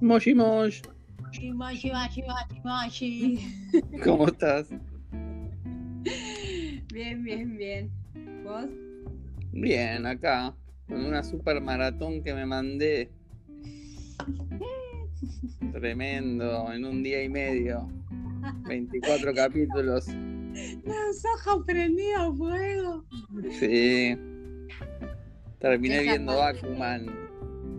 [0.00, 0.80] Moshi Mosh.
[1.22, 2.22] Moshi, moshi, moshi,
[2.64, 3.38] moshi.
[4.04, 4.68] ¿Cómo estás?
[6.92, 7.90] Bien, bien, bien.
[8.42, 8.70] ¿Vos?
[9.52, 10.54] Bien, acá.
[10.88, 13.10] Con una super maratón que me mandé.
[15.72, 17.86] Tremendo, en un día y medio.
[18.66, 20.08] 24 capítulos.
[20.08, 23.04] Los ojos prendidos fuego.
[23.50, 24.16] Sí.
[25.58, 26.54] Terminé viendo mal.
[26.54, 27.06] Bakuman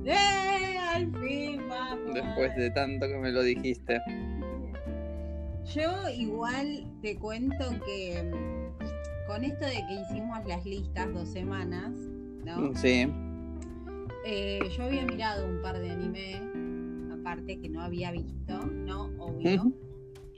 [0.06, 0.61] ¡Eh!
[1.02, 2.14] Al fin, vamos.
[2.14, 4.00] después de tanto que me lo dijiste.
[5.74, 11.92] Yo igual te cuento que mm, con esto de que hicimos las listas dos semanas,
[12.46, 12.76] ¿no?
[12.76, 13.08] Sí.
[14.26, 16.42] Eh, yo había mirado un par de anime,
[17.14, 19.06] aparte que no había visto, ¿no?
[19.20, 19.72] Obvio.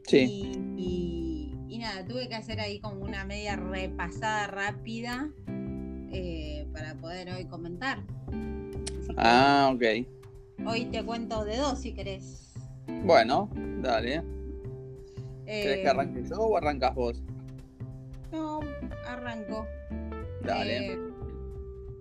[0.06, 0.54] Sí.
[0.78, 5.30] Y, y- y nada, tuve que hacer ahí como una media repasada rápida
[6.12, 8.04] eh, para poder hoy comentar.
[9.18, 9.84] Ah, ok.
[10.66, 12.54] Hoy te cuento de dos si querés.
[13.04, 13.50] Bueno,
[13.82, 14.24] dale.
[15.46, 17.22] Eh, ¿Querés que arranque yo o arrancas vos?
[18.32, 18.62] No,
[19.06, 19.68] arranco.
[20.42, 20.94] Dale.
[20.94, 21.00] Eh,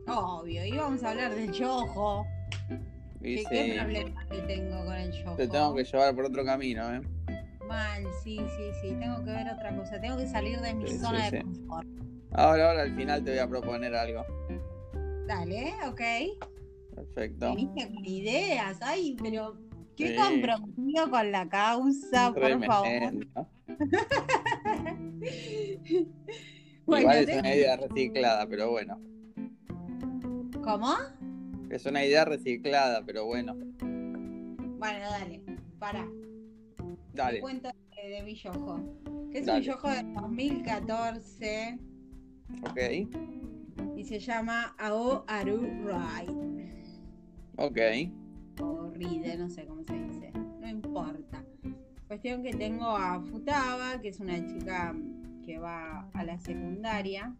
[0.06, 2.26] obvio, y vamos a hablar del yojo.
[3.20, 5.36] ¿Qué, qué problema que tengo con el yojo?
[5.36, 7.00] te tengo que llevar por otro camino, ¿eh?
[7.66, 8.96] Mal, sí, sí, sí.
[8.98, 10.00] Tengo que ver otra cosa.
[10.00, 11.44] Tengo que salir de mi Sí, zona sí, de sí.
[11.44, 11.86] confort.
[12.32, 14.24] Ahora, ahora al final te voy a proponer algo.
[15.26, 16.00] Dale, ok.
[17.06, 17.54] Perfecto.
[17.54, 18.78] Viniste con ideas.
[18.82, 19.56] Ay, pero
[19.96, 20.16] qué Sí.
[20.16, 22.88] comprometido con la causa, por favor.
[22.88, 23.48] Tremendo.
[26.84, 28.98] Bueno, Igual es te- una idea reciclada, pero bueno.
[30.64, 30.92] ¿Cómo?
[31.70, 33.54] Es una idea reciclada, pero bueno.
[33.54, 35.42] Bueno, dale,
[35.78, 36.04] para.
[36.04, 37.40] Te Dale.
[37.40, 37.70] cuento
[38.02, 38.80] de, de mi yojo.
[39.30, 39.60] Que es Dale.
[39.60, 41.78] un yojo de 2014
[42.68, 42.80] Ok.
[43.96, 46.26] y se llama Ao Aru Rai.
[47.56, 47.78] Ok.
[48.60, 48.90] O
[49.38, 50.32] no sé cómo se dice.
[50.60, 51.44] No importa.
[52.06, 54.94] Cuestión que tengo a Futaba, que es una chica
[55.44, 57.34] que va a la secundaria.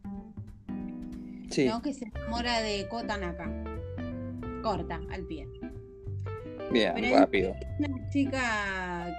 [1.50, 1.66] Sí.
[1.66, 1.82] ¿no?
[1.82, 3.50] Que se enamora de Kotanaka.
[4.62, 5.46] Corta, al pie.
[6.72, 7.54] Bien, Pero es rápido.
[7.78, 9.18] una chica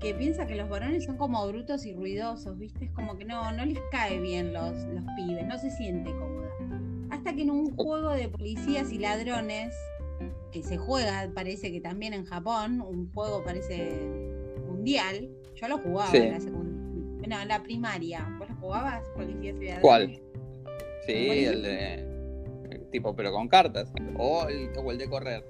[0.00, 2.86] que piensa que los varones son como brutos y ruidosos, ¿viste?
[2.86, 6.48] Es como que no, no les cae bien los, los pibes, no se siente cómoda.
[7.10, 9.74] Hasta que en un juego de policías y ladrones,
[10.52, 13.90] que se juega, parece que también en Japón, un juego parece
[14.66, 16.16] mundial, yo lo jugaba Sí.
[16.18, 16.78] en la secundaria.
[17.28, 18.26] No, en la primaria.
[18.38, 19.04] ¿Vos lo jugabas?
[19.16, 19.80] Ladrones.
[19.80, 20.20] ¿Cuál?
[21.06, 21.94] Sí, el de.
[22.70, 23.92] el tipo, pero con cartas.
[24.16, 25.44] O el, o el de correr.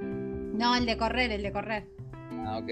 [0.00, 1.86] No, el de correr, el de correr.
[2.46, 2.70] Ah, ok.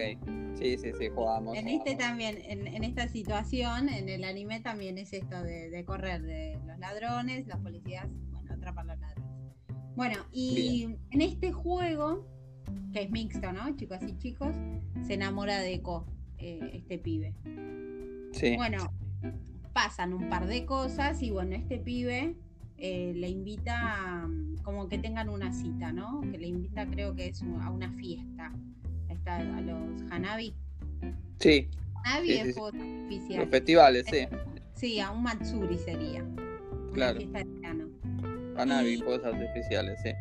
[0.55, 1.56] Sí, sí, sí, jugamos.
[1.56, 5.84] En este también, en, en esta situación, en el anime también es esto de, de
[5.84, 9.12] correr, de los ladrones, los policías, bueno, atrapar los ladrones.
[9.97, 12.26] Bueno, y en este juego,
[12.92, 13.75] que es mixto, ¿no?
[13.76, 14.54] Chicos y chicos,
[15.06, 16.06] se enamora de Ko,
[16.38, 17.34] eh, este pibe.
[18.32, 18.56] Sí.
[18.56, 18.91] Bueno,
[19.72, 22.36] pasan un par de cosas y bueno, este pibe
[22.78, 26.20] eh, le invita, mm, como que tengan una cita, ¿no?
[26.22, 28.52] Que le invita, creo que es a una fiesta.
[29.08, 30.54] Está, a los Hanabi.
[31.38, 31.69] Sí,
[32.04, 33.36] Hanabi Sí, es sí, sí.
[33.36, 34.26] los festivales, sí.
[34.75, 36.22] Sí, a un Matsuri sería.
[36.25, 37.19] Una Claro.
[37.19, 37.88] fiesta de verano.
[38.54, 40.12] Fuegos artificiales, sí.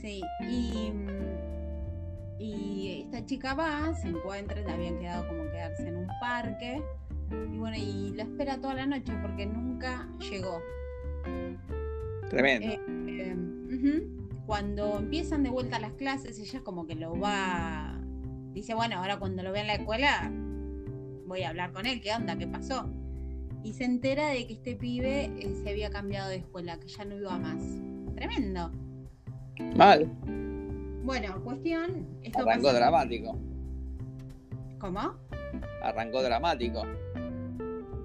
[0.00, 5.96] Sí, y, mm, y esta chica va, se encuentra, le habían quedado como quedarse en
[5.96, 6.82] un parque.
[7.30, 10.60] Y bueno, y lo espera toda la noche porque nunca llegó.
[12.30, 12.66] Tremendo.
[12.68, 14.42] Eh, eh, ujú.
[14.46, 18.00] Cuando empiezan de vuelta las clases, ella como que lo va.
[18.52, 20.30] Dice, bueno, ahora cuando lo vea en la escuela,
[21.26, 22.36] voy a hablar con él, ¿qué onda?
[22.36, 22.88] ¿Qué pasó?
[23.66, 27.04] Y se entera de que este pibe eh, se había cambiado de escuela, que ya
[27.04, 27.60] no iba más.
[28.14, 28.70] Tremendo.
[29.74, 30.08] Mal.
[31.02, 32.06] Bueno, cuestión.
[32.22, 33.36] Esto Arrancó pasa- dramático.
[34.78, 35.00] ¿Cómo?
[35.82, 36.84] Arrancó dramático.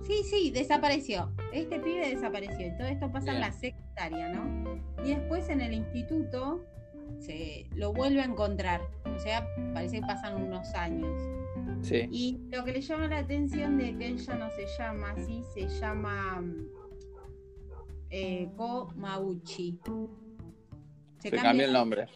[0.02, 1.32] Sí, sí, desapareció.
[1.54, 2.66] Este pibe desapareció.
[2.66, 4.82] Y todo esto pasa en la secundaria, ¿no?
[5.06, 6.66] Y después en el instituto
[7.20, 8.82] se lo vuelve a encontrar.
[9.16, 11.16] O sea, parece que pasan unos años.
[11.82, 12.08] Sí.
[12.12, 15.68] Y lo que le llama la atención de que ella no se llama así, se
[15.68, 16.68] llama mm,
[18.12, 19.80] eh, Ko Mauchi.
[21.20, 22.08] Se cambió el nombre.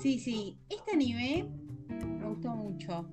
[0.00, 0.58] Sí, sí.
[0.68, 1.48] Este anime
[1.88, 3.08] me gustó mucho.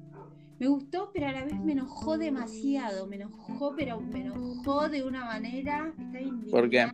[0.60, 3.08] Me gustó, pero a la vez me enojó demasiado.
[3.08, 5.94] Me enojó, pero me enojó de una manera.
[5.98, 6.88] Está ¿Por qué?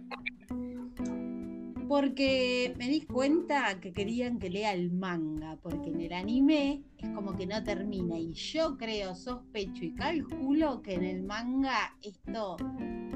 [1.91, 7.09] Porque me di cuenta que querían que lea el manga, porque en el anime es
[7.09, 8.17] como que no termina.
[8.17, 12.55] Y yo creo, sospecho y calculo que en el manga esto,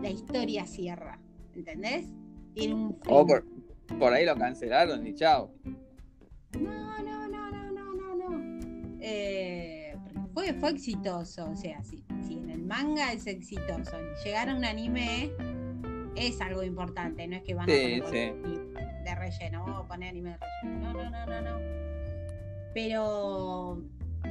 [0.01, 1.21] la historia cierra.
[1.55, 2.07] ¿Entendés?
[2.53, 3.13] Tiene un fin.
[3.13, 3.45] O por,
[3.97, 5.53] por ahí lo cancelaron y chao.
[6.59, 9.95] No, no, no, no, no, no, Eh,
[10.33, 13.95] fue, fue exitoso, o sea, si, si en el manga es exitoso,
[14.25, 15.31] llegar a un anime
[16.15, 18.59] es algo importante, no es que van a poner sí.
[19.03, 20.93] de relleno, vamos a poner anime de relleno.
[20.93, 21.59] No, no, no, no, no.
[22.73, 23.81] Pero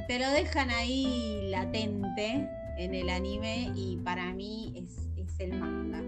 [0.07, 2.47] te lo dejan ahí latente
[2.77, 5.99] en el anime y para mí es, es el manga.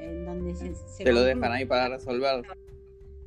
[0.00, 2.42] En donde se, se Te lo dejan ahí para resolver.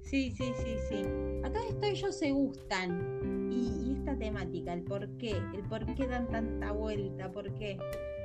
[0.01, 1.03] Sí, sí, sí, sí.
[1.43, 3.49] A todo esto ellos se gustan.
[3.51, 7.77] Y, y esta temática, el por qué, el por qué dan tanta vuelta, por qué.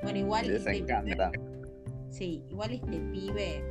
[0.03, 1.33] Bueno, igual Les este encanta.
[2.11, 3.63] Sí, igual este pibe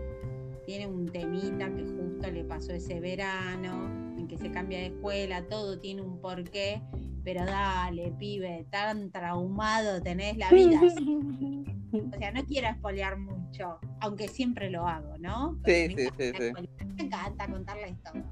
[0.65, 3.85] tiene un temita que justo le pasó ese verano,
[4.17, 6.81] en que se cambia de escuela, todo tiene un porqué,
[7.23, 10.81] pero dale, pibe, tan traumado tenés la vida.
[11.93, 15.53] O sea, no quiero espolear mucho, aunque siempre lo hago, ¿no?
[15.65, 16.53] Sí, Pero sí, me sí,
[16.97, 18.23] Me encanta contarles todo.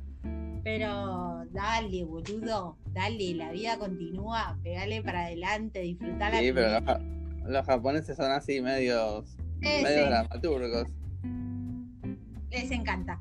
[0.62, 7.50] Pero dale, boludo, dale, la vida continúa, pegale para adelante, disfrutar la Sí, pero los,
[7.50, 9.84] los japoneses son así medios, Ese.
[9.84, 10.88] medios dramaturgos.
[12.52, 13.20] Les encanta.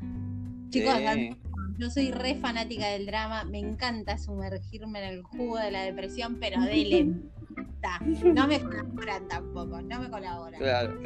[0.71, 1.37] Chicos, Sí.
[1.79, 6.39] yo soy re fanática del drama, me encanta sumergirme en el jugo de la depresión,
[6.41, 8.01] pero de lenta.
[8.25, 10.59] No me colaboran tampoco, no me colaboran.
[10.61, 11.01] Claro.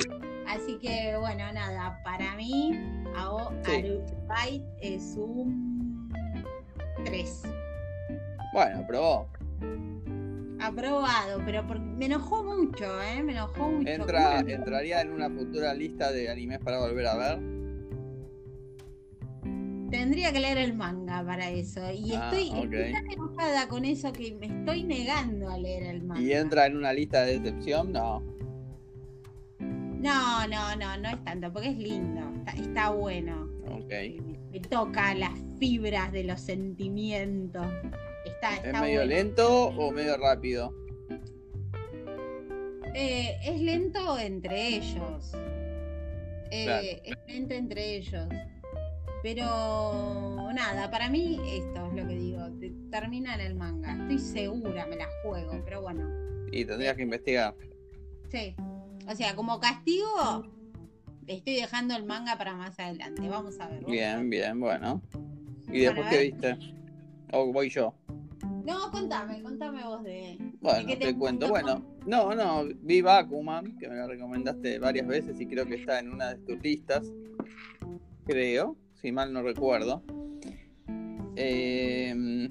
[0.47, 2.71] Así que bueno, nada, para mí,
[3.17, 4.63] Ao Sí.
[4.81, 6.09] Es un
[7.05, 7.43] 3.
[8.53, 9.29] Bueno, probó.
[10.61, 13.23] Aprobado, pero por- me enojó mucho, ¿eh?
[13.23, 13.89] Me enojó mucho.
[13.91, 17.39] Entraría en una futura lista de animes para volver a ver.
[19.91, 21.81] Tendría que leer el manga para eso.
[21.91, 26.21] Y Ah, estoy, tan enojada con eso que me estoy negando a leer el manga.
[26.21, 28.23] Y entra en una lista de decepción, no.
[29.61, 33.49] No, no, no, no es tanto, porque es lindo, está, está bueno.
[33.67, 33.89] Ok.
[33.91, 37.67] Me, me toca las fibras de los sentimientos.
[38.41, 39.05] Está, ¿Es medio bueno.
[39.05, 40.73] lento o medio rápido?
[42.95, 45.33] Eh, es lento entre ellos.
[46.51, 46.87] Eh, Claro.
[47.05, 48.29] Es lento entre ellos.
[49.23, 49.45] Pero
[50.55, 52.49] nada, para mí esto es lo que digo.
[52.61, 53.93] te- termina en el manga.
[53.93, 56.09] Estoy segura, me la juego, pero bueno.
[56.53, 57.55] Y tendrías que investigar.
[58.31, 58.55] Sí.
[59.07, 60.45] O sea, como castigo,
[61.27, 63.29] estoy dejando el manga para más adelante.
[63.29, 63.85] Vamos a ver.
[63.85, 65.03] Bien, bien, bueno.
[65.71, 66.59] ¿Y Bueno, después qué viste?
[67.33, 67.95] ¿O voy yo?
[68.69, 70.37] No, contame, contame vos de.
[70.61, 71.49] Bueno, te te cuento.
[71.49, 75.99] Bueno, no, no, vi Bakuman, que me lo recomendaste varias veces y creo que está
[76.01, 77.11] en una de tus listas.
[78.27, 80.03] Creo, si mal no recuerdo.
[81.37, 82.51] Eh,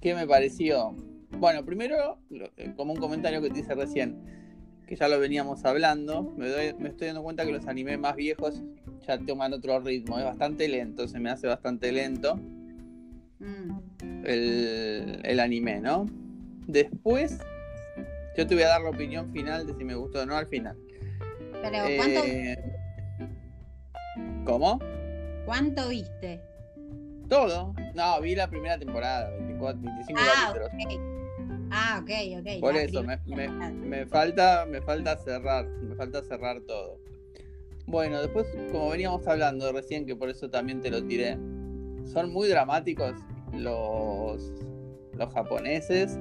[0.00, 0.94] ¿Qué me pareció?
[1.38, 2.18] Bueno, primero,
[2.56, 4.16] eh, como un comentario que te hice recién,
[4.86, 8.16] que ya lo veníamos hablando, me, doy- me estoy dando cuenta que los animes más
[8.16, 8.62] viejos
[9.06, 12.38] ya toman otro ritmo, es bastante lento, se me hace bastante lento
[13.40, 16.06] Mm, el, el anime, ¿no?
[16.66, 17.38] Después,
[18.36, 20.46] yo te voy a dar la opinión final de si me gustó o no al
[20.46, 20.76] final.
[21.62, 22.56] Pero, ¿cuánto, Eh,
[24.44, 24.78] ¿Cómo?
[25.46, 26.40] ¿cuánto viste?
[27.28, 27.74] Todo.
[27.94, 30.70] No, vi la primera temporada, 24, 25 Ah, capítulos.
[31.70, 32.10] Ah, ok,
[32.40, 32.60] ok.
[32.60, 36.98] Por la eso, me, me- me falta, me falta cerrar, me falta cerrar todo.
[37.86, 41.36] Bueno, después, como veníamos hablando recién, que por eso también te lo tiré,
[42.12, 43.14] son muy dramáticos
[43.52, 44.52] los,
[45.14, 46.18] los japoneses.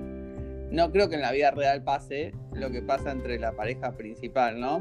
[0.71, 4.59] No creo que en la vida real pase lo que pasa entre la pareja principal,
[4.59, 4.79] ¿no?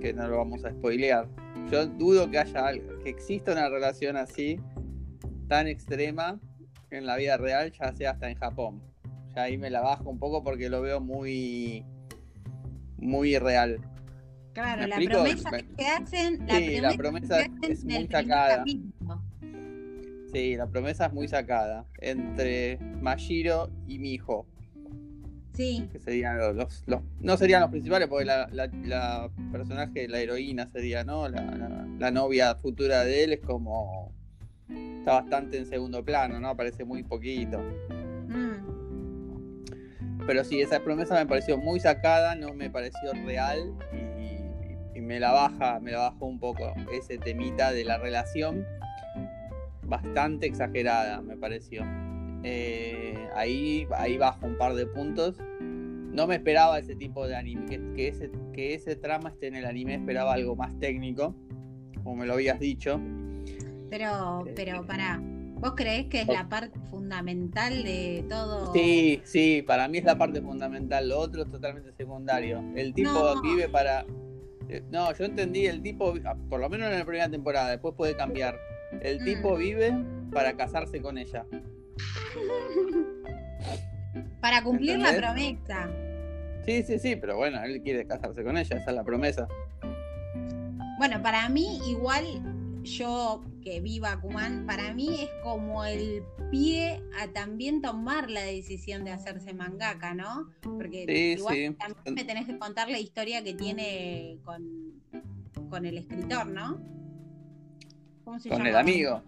[0.00, 1.28] Que no lo vamos a spoilear.
[1.70, 4.58] Yo dudo que haya algo- que exista una relación así
[5.48, 6.40] tan extrema
[6.90, 8.82] en la vida real, ya sea hasta en Japón.
[9.36, 11.84] Ya ahí me la bajo un poco porque lo veo muy
[12.98, 13.80] muy irreal.
[14.52, 17.84] Claro, ¿Me la promesa Me- que hacen, la Sí, promesa, la promesa que hacen es
[17.84, 18.56] muy sacada.
[18.58, 19.21] capítulo.
[20.32, 24.46] Sí, la promesa es muy sacada entre Mashiro y Miho,
[25.54, 30.08] Sí, que serían los, los- los- no serían los principales porque la, la- la personaje,
[30.08, 31.28] la heroína sería, ¿no?
[31.28, 34.10] La, la- la novia futura de él es como
[34.98, 36.48] está bastante en segundo plano, ¿no?
[36.48, 37.58] Aparece muy poquito.
[38.28, 38.62] mm,
[40.26, 45.20] Pero sí, esa promesa me pareció muy sacada, no me pareció real y, y me
[45.20, 48.64] la baja, me la bajó un poco ese temita de la relación,
[49.92, 51.82] bastante exagerada me pareció.
[52.44, 55.38] Eh, ahí, ahí bajo un par de puntos.
[55.60, 59.56] No me esperaba ese tipo de anime, que, que ese, que ese trama esté en
[59.56, 61.34] el anime, esperaba algo más técnico,
[62.02, 62.98] como me lo habías dicho.
[63.90, 65.20] pero, Eh, pero pará.
[65.22, 68.72] ¿Vos creés que es la parte fundamental de todo?
[68.72, 72.60] Sí, sí, para mí es la parte fundamental, lo otro es totalmente secundario.
[72.74, 73.40] El tipo No.
[73.42, 74.04] vive para...
[74.68, 76.14] eh, No, yo entendí, el tipo,
[76.50, 78.56] por lo menos en la primera temporada, después puede cambiar.
[79.00, 79.24] El Mm.
[79.24, 79.94] tipo vive
[80.32, 81.44] para casarse con ella.
[84.40, 85.90] Para cumplir la promesa.
[86.66, 89.48] Sí, sí, sí, pero bueno, él quiere casarse con ella, esa es la promesa.
[90.98, 92.24] Bueno, para mí, igual
[92.84, 99.04] yo que vi Bakuman, para mí es como el pie a también tomar la decisión
[99.04, 100.50] de hacerse mangaka, ¿no?
[100.60, 101.76] Porque Sí, igual sí.
[101.78, 105.00] también me tenés que contar la historia que tiene con,
[105.70, 106.80] con el escritor, ¿no?
[108.32, 108.70] ¿Cómo se Con llama?
[108.70, 109.22] el amigo.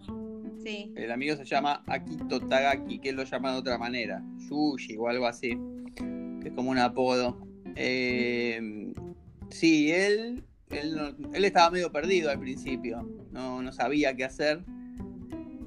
[0.63, 0.91] Sí.
[0.95, 4.23] El amigo se llama Akito Tagaki, que él lo llama de otra manera.
[4.49, 5.49] Yushi o algo así.
[6.41, 7.37] Que es como un apodo.
[7.75, 8.91] Eh,
[9.51, 13.07] sí, él, él, no- él estaba medio perdido al principio.
[13.31, 14.63] No, no sabía qué hacer.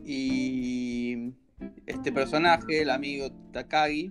[0.04, 1.33] Y
[1.87, 4.11] este personaje, el amigo Takagi,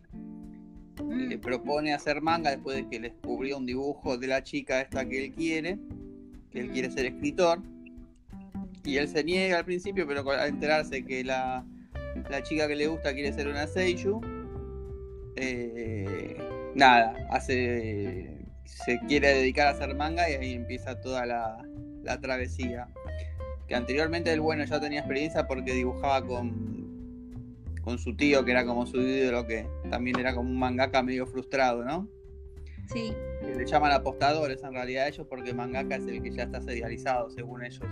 [1.04, 1.28] Mm.
[1.28, 5.06] le propone hacer manga después de que le descubrió un dibujo de la chica esta
[5.08, 5.78] que él quiere,
[6.50, 7.62] que él quiere ser escritor.
[8.88, 11.66] Y él se niega al principio, pero al enterarse que la,
[12.30, 14.22] la chica que le gusta quiere ser una Seiyuu,
[15.36, 16.38] eh,
[16.74, 21.58] nada, hace se quiere dedicar a hacer manga y ahí empieza toda la,
[22.04, 22.88] la travesía.
[23.68, 28.66] Que anteriormente el bueno ya tenía experiencia porque dibujaba con, con su tío, que era
[28.66, 32.08] como su ídolo, que también era como un mangaka medio frustrado, ¿no?
[32.94, 33.14] Sí.
[33.42, 37.30] Le llaman apostadores en realidad a ellos porque mangaka es el que ya está serializado,
[37.30, 37.84] según ellos.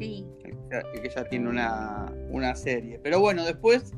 [0.00, 0.26] Sí.
[0.42, 2.98] Que ya, el que ya tiene una, una serie.
[3.02, 3.92] Pero bueno, después,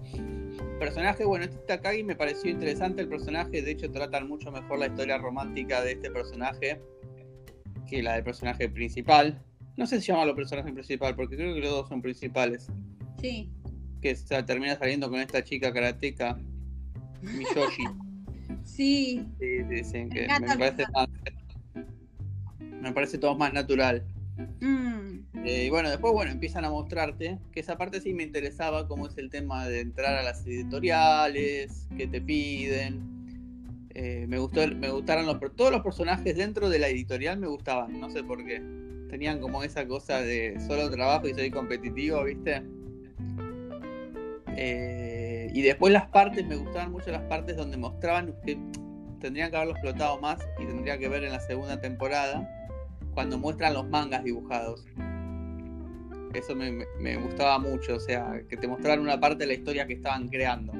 [0.81, 4.89] personaje, bueno, este Takagi me pareció interesante el personaje, de hecho tratan mucho mejor la
[4.89, 6.81] historia romántica de este personaje
[7.87, 9.41] que la del personaje principal.
[9.77, 12.67] No sé si llamarlo personaje principal, porque creo que los dos son principales.
[13.21, 13.49] Sí.
[14.01, 16.39] Que se termina saliendo con esta chica karateca,
[17.23, 17.85] Miyoshi.
[18.65, 19.27] Sí.
[19.41, 21.09] Sí, que me el parece más,
[22.81, 24.05] me parece todo más natural.
[24.61, 25.45] Mm.
[25.45, 29.07] Eh, y bueno, después bueno, empiezan a mostrarte, que esa parte sí me interesaba, cómo
[29.07, 33.13] es el tema de entrar a las editoriales, qué te piden.
[33.95, 38.01] Eh, me gustó, me gustaron los, todos los personajes dentro de la editorial me gustaban,
[38.01, 38.63] no sé por qué.
[39.11, 42.63] Tenían como esa cosa de solo trabajo y soy competitivo, ¿viste?
[44.57, 48.59] Eh, y después las partes, me gustaban mucho las partes donde mostraban que
[49.21, 52.49] tendrían que haberlo explotado más y tendría que ver en la segunda temporada
[53.15, 54.85] cuando muestran los mangas dibujados.
[56.35, 59.53] Eso me, me- me gustaba mucho, o sea, que te mostraran una parte de la
[59.55, 60.73] historia que estaban creando.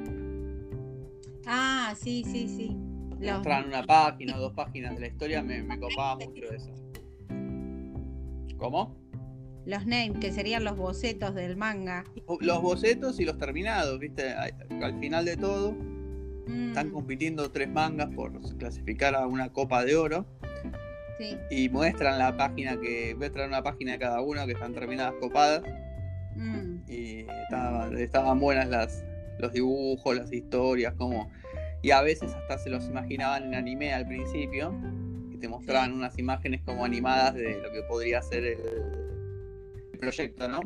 [1.47, 2.77] Ah, sí, sí, sí.
[3.21, 6.71] Los- mostraran una página o dos páginas de la historia, me, me copaba mucho eso.
[8.59, 9.01] ¿Cómo?
[9.65, 12.03] los names, que serían los bocetos del manga.
[12.41, 14.33] Los bocetos y los terminados, ¿viste?
[14.33, 15.73] Al al final de todo,
[16.49, 20.27] Mm, están compitiendo tres mangas por clasificar a una copa de oro.
[21.23, 21.39] Sí.
[21.51, 25.63] y muestran la página que muestran una página de cada uno que están terminadas copadas.
[26.35, 29.05] Mm, y estaban, estaban buenas las
[29.39, 31.31] los dibujos las historias como
[31.83, 34.73] y a veces hasta se los imaginaban en anime al principio
[35.31, 38.59] y te mostraban unas imágenes como animadas de lo que podría ser el,
[39.93, 40.61] el proyecto no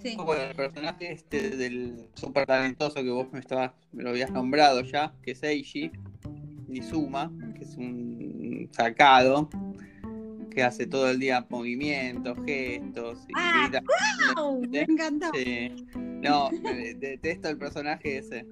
[0.00, 0.16] sí.
[0.16, 4.82] bueno, el personaje este del súper talentoso que vos me estabas me lo habías nombrado
[4.82, 5.90] ya que es Eiji
[6.72, 9.48] Nizuma que es un sacado
[10.50, 13.82] que hace todo el día movimientos, gestos y Ah, grita.
[14.36, 14.60] ¡Au!
[14.68, 15.30] Me encantó.
[15.34, 15.70] Sí.
[15.94, 16.50] No,
[16.98, 18.46] detesto el personaje ese.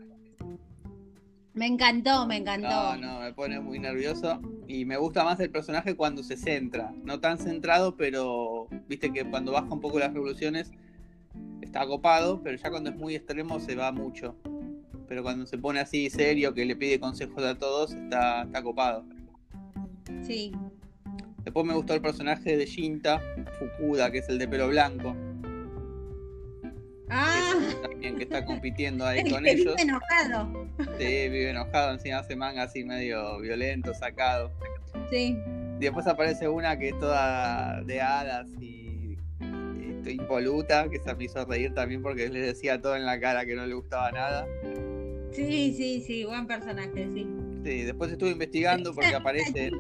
[1.53, 2.69] Me encantó, me encantó.
[2.69, 4.41] No, no, me pone muy nervioso.
[4.67, 6.93] Y me gusta más el personaje cuando se centra.
[7.05, 10.73] No tan centrado, pero viste que cuando baja un poco las revoluciones
[11.61, 14.37] está copado, pero ya cuando es muy extremo se va mucho.
[15.11, 19.05] Pero cuando se pone así serio, que le pide consejos a todos, está, está copado.
[20.23, 20.53] Sí.
[21.43, 23.21] Después me gustó el personaje de Shinta
[23.59, 25.17] Fukuda, que es el de pelo blanco.
[27.09, 29.75] Ah, Ese también que está compitiendo ahí el con que ellos.
[29.77, 30.69] vive enojado.
[30.97, 34.53] Sí, vive enojado, encima hace manga así medio violento, sacado.
[35.11, 35.37] Sí.
[35.79, 41.25] Y después aparece una que es toda de hadas y, y impoluta, que se me
[41.25, 44.47] hizo reír también porque le decía todo en la cara que no le gustaba nada.
[45.33, 47.27] Sí, sí, sí, buen personaje, sí.
[47.65, 49.71] Sí, después estuve investigando porque aparece.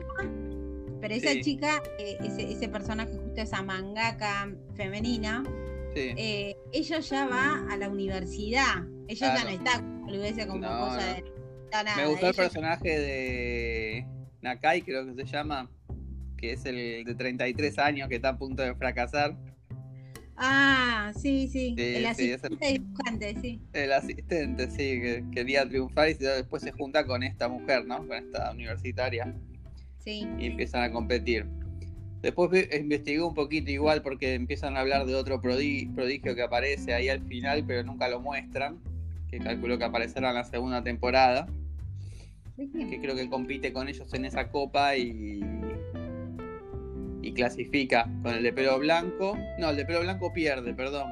[1.00, 1.40] Pero esa Sí.
[1.40, 5.42] chica, eh, ese, ese personaje, justo esa mangaka femenina,
[5.95, 8.85] Sí, eh, ella ya va a la universidad.
[9.09, 9.49] Ella ya Claro.
[9.50, 11.14] no está boludeces, como No, cosa no.
[11.14, 11.25] de.
[11.73, 14.07] nada, me gustó el ella- personaje de
[14.42, 15.69] Nakai, creo que se llama,
[16.37, 19.37] que es el de 33 años que está a punto de fracasar.
[20.42, 21.75] Ah, sí, sí.
[21.76, 23.61] Sí, el sí, asistente dibujante, sí.
[23.73, 27.99] El asistente, sí, que quería triunfar y después se junta con esta mujer, ¿no?
[28.06, 29.32] Con esta universitaria
[29.99, 30.26] Sí.
[30.38, 31.47] y empiezan a competir.
[32.23, 36.94] Después investigué un poquito igual porque empiezan a hablar de otro prodi- prodigio que aparece
[36.94, 38.78] ahí al final, pero nunca lo muestran,
[39.28, 41.47] que calculo que aparecerá en la segunda temporada.
[42.56, 45.40] Que creo que compite con ellos en esa copa y.
[47.33, 49.37] clasifica con el de pelo blanco.
[49.59, 51.11] No, el de pelo blanco pierde, perdón.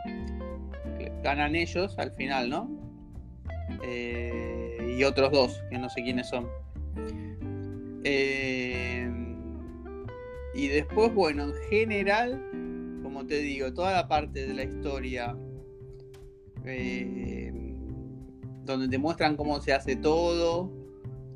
[1.22, 2.70] Ganan ellos al final, ¿no?
[3.82, 6.48] Eh, y otros dos, que no sé quiénes son.
[8.04, 9.10] Eh,
[10.54, 12.40] y después, bueno, en general,
[13.02, 15.36] como te digo, toda la parte de la historia
[16.64, 17.52] eh,
[18.64, 20.70] donde te muestran cómo se hace todo,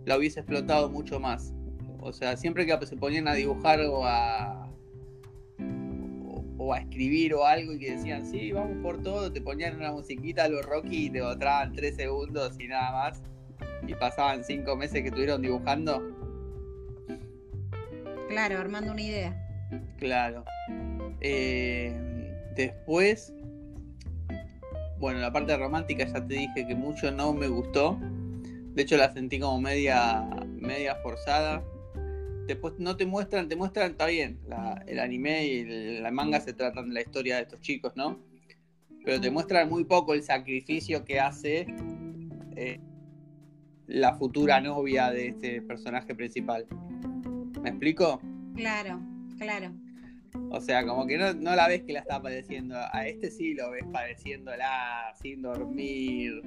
[0.05, 1.55] la hubiese explotado mucho más.
[2.01, 4.72] O sea, siempre que se ponían a dibujar o a,
[6.65, 9.93] o, a escribir o algo y que decían, sí, vamos por todo, te ponían una
[9.93, 13.23] musiquita a los Rocky y te mostraban tres segundos y nada más.
[13.87, 16.03] Y pasaban cinco meses que estuvieron dibujando.
[18.29, 19.49] Claro, armando una idea.
[19.99, 20.45] Claro.
[21.21, 21.95] Eh,
[22.55, 23.33] después,
[24.99, 27.99] bueno, la parte romántica ya te dije que mucho no me gustó.
[28.75, 31.63] De hecho, la sentí como media, media forzada.
[32.53, 36.39] Después no te muestran, te muestran, está bien, la- el anime y el, la manga
[36.39, 38.21] se tratan de la historia de estos chicos, ¿no?
[39.07, 41.67] Pero te muestran muy poco el sacrificio que hace
[42.55, 42.79] eh,
[43.87, 46.67] la futura novia de este personaje principal.
[47.63, 48.21] ¿Me explico?
[48.55, 49.01] Claro,
[49.39, 49.73] claro.
[50.51, 52.77] O sea, como que no, no la ves que la está padeciendo.
[52.93, 56.43] A este sí lo ves padeciéndola, sin dormir,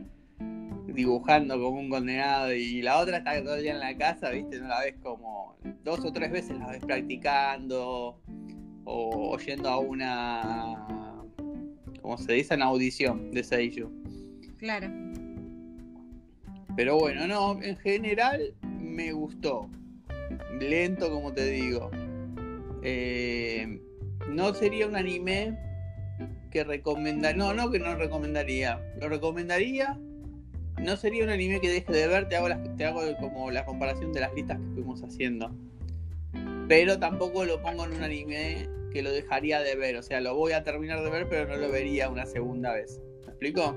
[0.86, 2.54] dibujando como un condenado.
[2.54, 4.60] Y la otra está todo el día en la casa, ¿viste?
[4.60, 5.58] No la ves como.
[5.86, 8.20] Dos o tres veces la ves practicando
[8.86, 11.24] o oyendo a una.
[12.02, 12.56] ¿Cómo se dice?
[12.56, 13.90] Una audición de Seiyuu.
[14.58, 14.88] Claro.
[16.76, 19.70] Pero bueno, no, en general me gustó.
[20.60, 21.90] Lento, como te digo.
[22.82, 23.80] Eh,
[24.30, 25.58] no sería un anime
[26.52, 27.38] que recomendaría.
[27.38, 28.82] No, no que no recomendaría.
[29.00, 30.00] Lo recomendaría.
[30.82, 32.28] No sería un anime que deje de ver.
[32.28, 35.56] Te hago, las- te hago como la comparación de las listas que fuimos haciendo.
[36.68, 39.98] Pero tampoco lo pongo en un anime que lo dejaría de ver.
[39.98, 43.02] O sea, lo voy a terminar de ver, pero no lo vería una segunda vez.
[43.22, 43.76] ¿Me explico?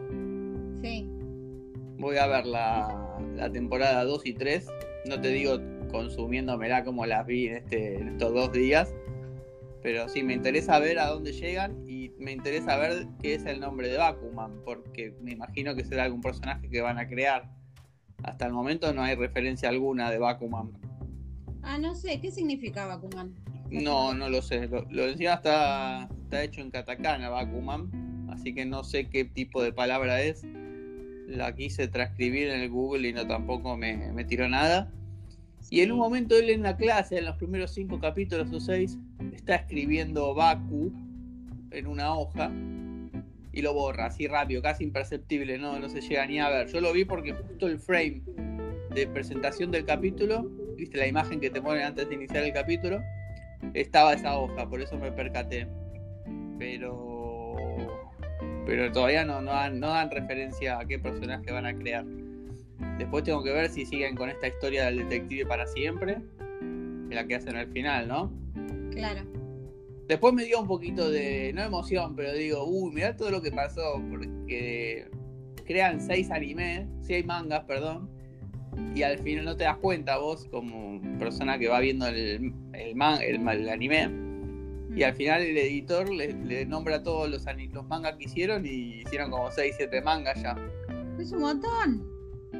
[0.80, 1.06] Sí.
[1.98, 4.68] Voy a ver la, la temporada 2 y 3.
[5.06, 5.58] No te digo
[5.90, 8.94] consumiéndomela como las vi en, este, en estos dos días.
[9.82, 13.60] Pero sí, me interesa ver a dónde llegan y me interesa ver qué es el
[13.60, 14.62] nombre de Bakuman.
[14.64, 17.50] Porque me imagino que será algún personaje que van a crear.
[18.22, 20.87] Hasta el momento no hay referencia alguna de Bakuman.
[21.70, 23.34] Ah, no sé, ¿qué significa Bakuman?
[23.70, 24.68] No, no lo sé.
[24.68, 28.26] Lo, lo encima está, está hecho en katakana, Bakuman.
[28.30, 30.46] Así que no sé qué tipo de palabra es.
[31.26, 34.90] La quise transcribir en el Google y no tampoco me, me tiró nada.
[35.68, 38.96] Y en un momento él en la clase, en los primeros cinco capítulos o seis,
[39.34, 40.90] está escribiendo Baku
[41.70, 42.50] en una hoja
[43.52, 46.68] y lo borra así rápido, casi imperceptible, no, no se llega ni a ver.
[46.68, 48.22] Yo lo vi porque justo el frame
[48.94, 53.02] de presentación del capítulo, viste la imagen que te ponen antes de iniciar el capítulo,
[53.74, 55.66] estaba esa hoja, por eso me percaté.
[56.58, 57.08] Pero
[58.64, 62.04] pero todavía no, no, dan, no dan referencia a qué personaje van a crear.
[62.98, 66.18] Después tengo que ver si siguen con esta historia del detective para siempre,
[67.08, 68.30] la que hacen al final, ¿no?
[68.90, 69.22] Claro.
[70.06, 73.50] Después me dio un poquito de, no emoción, pero digo, uy, mirá todo lo que
[73.50, 75.08] pasó, porque
[75.64, 78.10] crean seis animes, seis mangas, perdón,
[78.94, 82.94] y al final no te das cuenta vos, como persona que va viendo el, el,
[82.96, 84.10] man- el, el anime,
[84.94, 89.00] y al final el editor le, le nombra todos los, los mangas que hicieron y
[89.02, 90.56] hicieron como 6, 7 mangas ya.
[91.18, 92.06] Es un montón.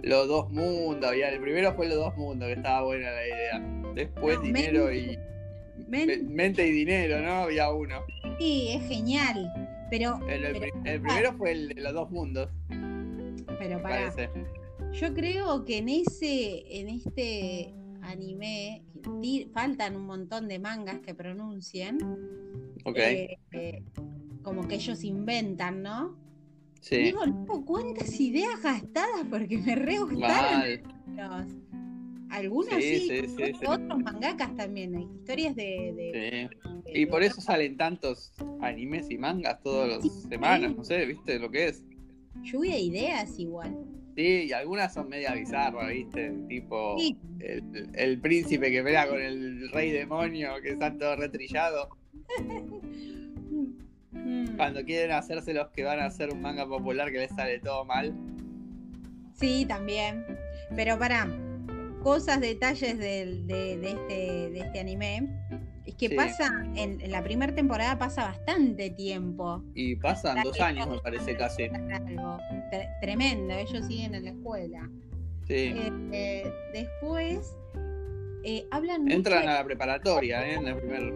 [0.02, 3.92] Los dos mundos, ya el primero fue los dos mundos, que estaba buena la idea.
[3.94, 6.28] Después No, dinero mente- y...
[6.28, 7.30] Mente y dinero, ¿no?
[7.44, 8.02] Había uno.
[8.38, 9.50] sí, es genial.
[9.90, 14.12] Pero, El, pero, primero fue el de los dos mundos, pero me pará.
[14.12, 14.28] parece.
[14.92, 18.82] Yo creo que en ese, en este anime
[19.52, 21.98] faltan un montón de mangas que pronuncien.
[22.84, 23.82] Ok, eh, eh,
[24.42, 26.16] como que ellos inventan, ¿no?
[26.80, 26.96] sí.
[26.96, 30.62] Digo, loco, cuántas ideas gastadas porque me re gustaron
[31.16, 31.46] los-
[32.30, 33.08] Algunos Sí,
[33.66, 36.50] otros mangakas también, hay historias de, de-
[36.94, 41.50] Y por eso salen tantos animes y mangas todas las semanas, no sé, ¿viste lo
[41.50, 41.82] que es?
[42.42, 43.76] lluvia de ideas igual.
[44.18, 46.32] Sí, y algunas son media bizarras, ¿viste?
[46.48, 47.16] Tipo Sí.
[47.38, 51.88] el, el príncipe que pelea con el rey demonio, que está todo retrillado.
[54.56, 57.84] Cuando quieren hacerse los que van a hacer un manga popular que les sale todo
[57.84, 58.12] mal.
[59.34, 60.24] Sí, también.
[60.74, 61.28] Pero para
[62.02, 65.28] cosas, detalles de, de este, de este anime.
[65.88, 66.14] Es que Sí.
[66.16, 69.62] pasa, en, en la primera temporada pasa bastante tiempo.
[69.74, 71.62] Y pasan La dos años, me parece casi.
[71.64, 72.36] Algo
[73.00, 74.90] tremendo, ellos siguen en la escuela.
[75.46, 75.54] Sí.
[75.54, 77.54] Eh, eh, después
[78.44, 80.54] eh, hablan Entran de- a la preparatoria, ¿eh?
[80.56, 81.12] En el primer.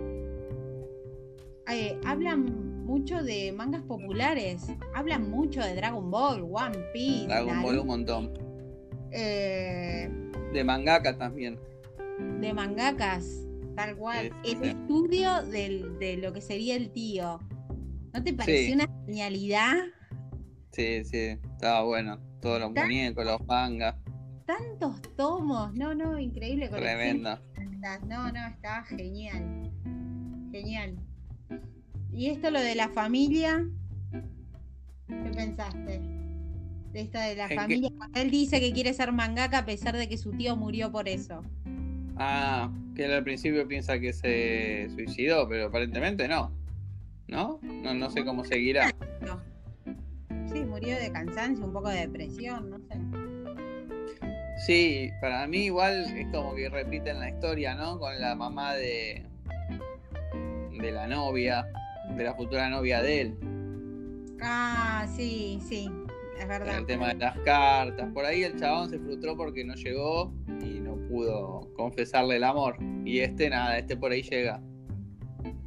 [1.68, 4.62] eh, hablan mucho de mangas populares,
[4.94, 8.32] hablan mucho de Dragon Ball, One Piece, Dragon Ball un montón.
[9.10, 11.58] De mangaka también.
[12.40, 14.30] de mangakas, tal cual.
[14.44, 17.38] El estudio del- de lo que sería el tío.
[18.12, 18.72] ¿No te pareció Sí.
[18.72, 19.74] una genialidad?
[20.72, 22.18] Sí, sí, estaba bueno.
[22.40, 22.86] Todos los ¿Tan?
[22.86, 23.94] muñecos, los mangas.
[24.46, 26.68] Tantos tomos, no, no, increíble.
[26.68, 27.38] Tremendo.
[28.06, 29.70] No, no, estaba genial.
[30.52, 30.96] Genial.
[32.12, 33.66] ¿Y esto lo de la familia?
[35.08, 36.00] ¿Qué pensaste?
[36.92, 37.54] De esto de la ¿En qué?
[37.56, 37.90] familia.
[37.96, 41.08] Cuando Él dice que quiere ser mangaka a pesar de que su tío murió por
[41.08, 41.42] eso.
[42.16, 46.52] Ah, que él al principio piensa que se suicidó, pero aparentemente no.
[47.28, 47.58] ¿No?
[47.62, 48.90] No, no sé cómo seguirá.
[49.20, 49.40] No.
[50.52, 52.98] Sí, murió de cansancio, un poco de depresión, no sé.
[54.66, 57.98] Sí, para mí igual es como que repiten la historia, ¿no?
[57.98, 59.24] Con la mamá de,
[60.80, 61.66] de la novia,
[62.16, 63.36] de la futura novia de él.
[64.40, 65.90] Ah, sí, sí,
[66.38, 66.78] es verdad.
[66.78, 68.08] el tema de las cartas.
[68.12, 70.80] Por ahí el chabón se frustró porque no llegó y
[71.12, 72.76] pudo confesarle el amor.
[73.04, 74.60] Y este nada, este por ahí llega.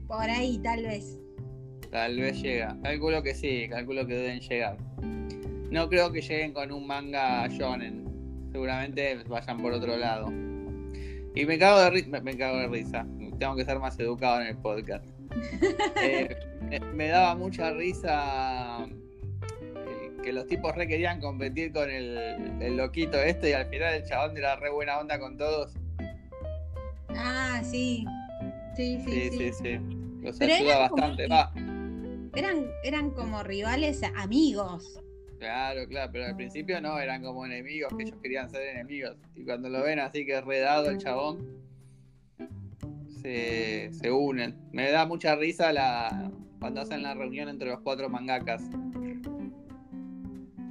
[0.08, 1.20] Por ahí, tal vez.
[1.92, 2.76] Tal vez llega.
[2.84, 4.78] Calculo que sí, calculo que deben llegar.
[5.72, 8.06] No creo que lleguen con un manga shonen.
[8.52, 10.28] Seguramente vayan por otro lado.
[11.36, 13.06] Y me cago de, ri- me, me cago de risa.
[13.40, 15.06] Tengo que ser más educado en el podcast.
[16.02, 18.88] Eh, me, daba mucha risa
[20.26, 22.18] que los tipos re querían competir con el,
[22.60, 25.74] el loquito este y al final el chabón era re buena onda con todos.
[27.10, 28.04] Ah, sí.
[28.76, 29.38] Sí, sí, Sí, sí.
[29.38, 29.80] sí, sí.
[30.22, 31.28] Los Pero ayuda como bastante.
[31.28, 31.54] Va.
[32.36, 35.00] Eran, eran como rivales amigos.
[35.40, 39.16] Claro, claro, pero al principio no, eran como enemigos, que ellos querían ser enemigos.
[39.36, 41.48] Y cuando lo ven así que redado el chabón,
[43.22, 44.58] se, se unen.
[44.72, 48.64] Me da mucha risa la cuando hacen la reunión entre los cuatro mangakas.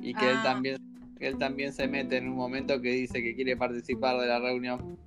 [0.04, 0.42] Y que él Ah.
[0.44, 0.76] también,
[1.18, 4.38] que él también se mete en un momento que dice que quiere participar de la
[4.38, 4.98] reunión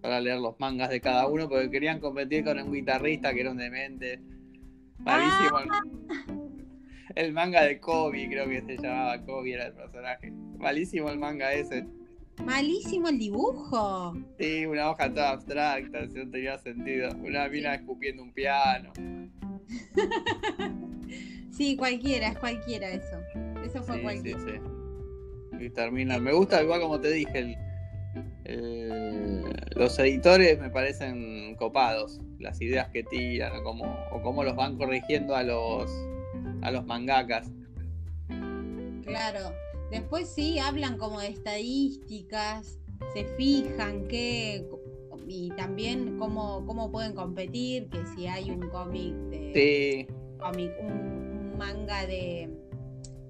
[0.00, 3.50] para leer los mangas de cada uno, porque querían competir con un guitarrista que era
[3.50, 4.20] un demente.
[4.98, 5.58] Malísimo.
[7.14, 10.30] El manga de Kobe, creo que se llamaba Kobe, era el personaje.
[10.58, 11.86] Malísimo el manga ese.
[12.44, 14.14] Malísimo el dibujo.
[14.38, 17.10] Sí, una hoja toda abstracta, si no tenía sentido.
[17.22, 18.92] Una mina escupiendo un piano.
[21.50, 23.16] Sí, cualquiera, es cualquiera eso.
[23.64, 24.40] Eso fue Sí, sí, cualquiera.
[24.40, 25.64] sí.
[25.64, 26.18] Y termina.
[26.18, 27.56] Me gusta, igual como te dije, el-
[28.44, 29.44] el-
[29.76, 32.20] los editores me parecen copados.
[32.38, 35.90] Las ideas que tiran, o cómo, o cómo los van corrigiendo a los,
[36.62, 37.50] a los mangakas.
[39.04, 39.52] Claro.
[39.90, 42.78] Después sí hablan como de estadísticas,
[43.14, 44.66] se fijan que
[45.26, 50.90] y también cómo, cómo pueden competir, que si hay un cómic de Sí, cómic, un,
[50.90, 52.50] un manga de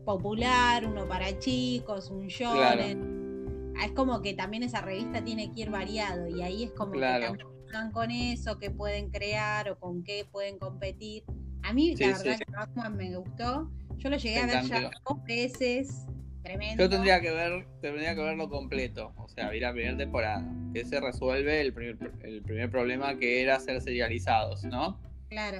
[0.05, 3.73] popular, uno para chicos, un shonen.
[3.79, 6.93] Ah, Es como que también esa revista tiene que ir variado y ahí es como
[6.93, 7.33] Claro.
[7.35, 11.25] que juegan con eso, qué pueden crear o con qué pueden competir.
[11.63, 12.45] A mí Sí, la verdad sí.
[12.45, 13.71] que Batman me gustó.
[13.97, 16.07] Yo lo llegué a ver ya dos veces.
[16.43, 16.85] Tremendo.
[16.85, 20.85] Yo tendría que ver, tendría que verlo completo, o sea, a la primera temporada, que
[20.85, 25.01] se resuelve el primer, el primer problema que era ser serializados, ¿no?
[25.31, 25.59] Claro.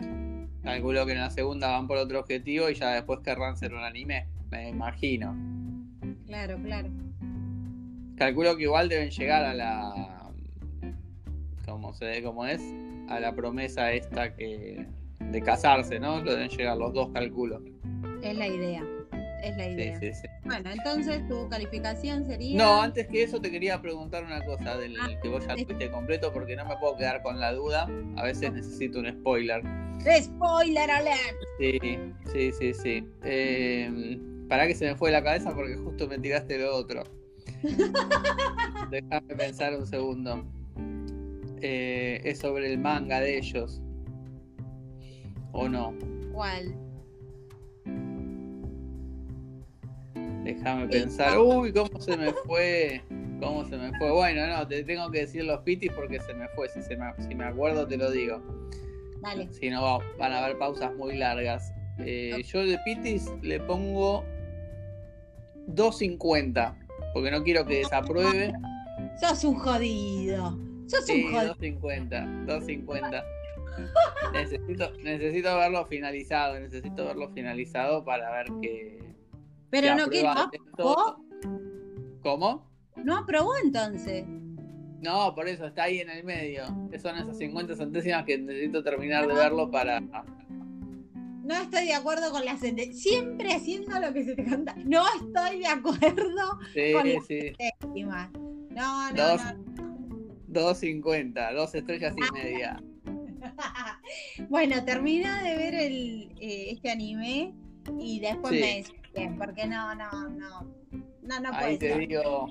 [0.63, 3.83] Calculo que en la segunda van por otro objetivo y ya después querrán ser un
[3.83, 5.37] anime, me imagino.
[6.27, 6.89] Claro, claro.
[8.17, 10.31] Calculo que igual deben llegar a la,
[11.67, 12.63] como se ve cómo es,
[13.09, 14.87] a la promesa esta que
[15.19, 16.21] de casarse, ¿no?
[16.23, 17.61] Lo deben llegar los dos, calculo.
[18.23, 18.85] Es la idea.
[19.43, 20.01] Es la Sí, idea.
[20.01, 20.29] sí, sí.
[20.45, 22.57] Bueno, entonces tu calificación sería.
[22.57, 25.65] No, antes que eso te quería preguntar una cosa del Ah, que vos ya sí.
[25.65, 27.89] tuviste completo porque no me puedo quedar con la duda.
[28.17, 29.63] A veces necesito un spoiler.
[30.23, 31.37] Spoiler alert.
[31.59, 31.79] Sí,
[32.33, 33.07] sí, sí, sí.
[33.25, 37.03] Eh, para que se me fue la cabeza porque justo me tiraste lo otro.
[38.91, 40.45] Déjame pensar un segundo.
[41.61, 43.81] Eh, es sobre el manga de ellos.
[45.53, 45.95] ¿O no?
[46.33, 46.75] ¿Cuál?
[50.45, 51.39] Déjame pensar.
[51.39, 53.03] Uy, cómo se me fue.
[53.41, 54.11] ¿Cómo se me fue?
[54.13, 56.69] Bueno, no, te tengo que decir los pitis porque se me fue.
[56.69, 58.41] Si, se me, si me acuerdo, te lo digo.
[59.21, 59.49] Vale.
[59.53, 61.73] Si no, va- van a haber pausas muy largas.
[61.99, 64.25] Eh, yo de pitis le pongo
[65.69, 66.75] 2.50.
[67.13, 68.53] Porque no quiero que desapruebe.
[69.21, 70.59] Sos un jodido.
[70.87, 71.55] Sos Sí, un jodido.
[71.57, 72.47] 2.50.
[72.47, 73.25] 2.50.
[74.33, 78.99] necesito, necesito verlo finalizado, necesito verlo finalizado para ver que.
[79.71, 80.41] Pero que no, esto.
[80.41, 81.25] aprobó.
[82.23, 82.71] ¿Cómo?
[82.97, 84.25] No aprobó entonces.
[85.01, 86.65] No, por eso está ahí en el medio.
[87.01, 90.03] Son esas 50 centésimas que necesito terminar de verlo para.
[91.45, 92.95] No estoy de acuerdo con la sentencia.
[93.13, 94.75] Siempre haciendo lo que se te canta.
[94.85, 97.53] No estoy de acuerdo Sí, Con la- sí.
[97.83, 98.31] décimas.
[98.71, 99.41] No, no, Dos.
[99.77, 99.95] no.
[100.49, 102.83] 2.50, dos estrellas y media.
[104.49, 107.55] bueno, termina de ver el, eh, este anime
[107.99, 108.61] y después Sí.
[108.61, 110.75] me decís bien, porque no, no, no.
[111.23, 111.99] No, no puede Ahí te ser.
[112.09, 112.47] digo.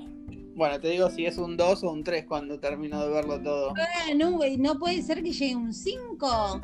[0.55, 3.73] Bueno, te digo si es un 2 o un 3 cuando termino de verlo todo.
[3.75, 6.61] Ah, no, no puede ser que llegue un 5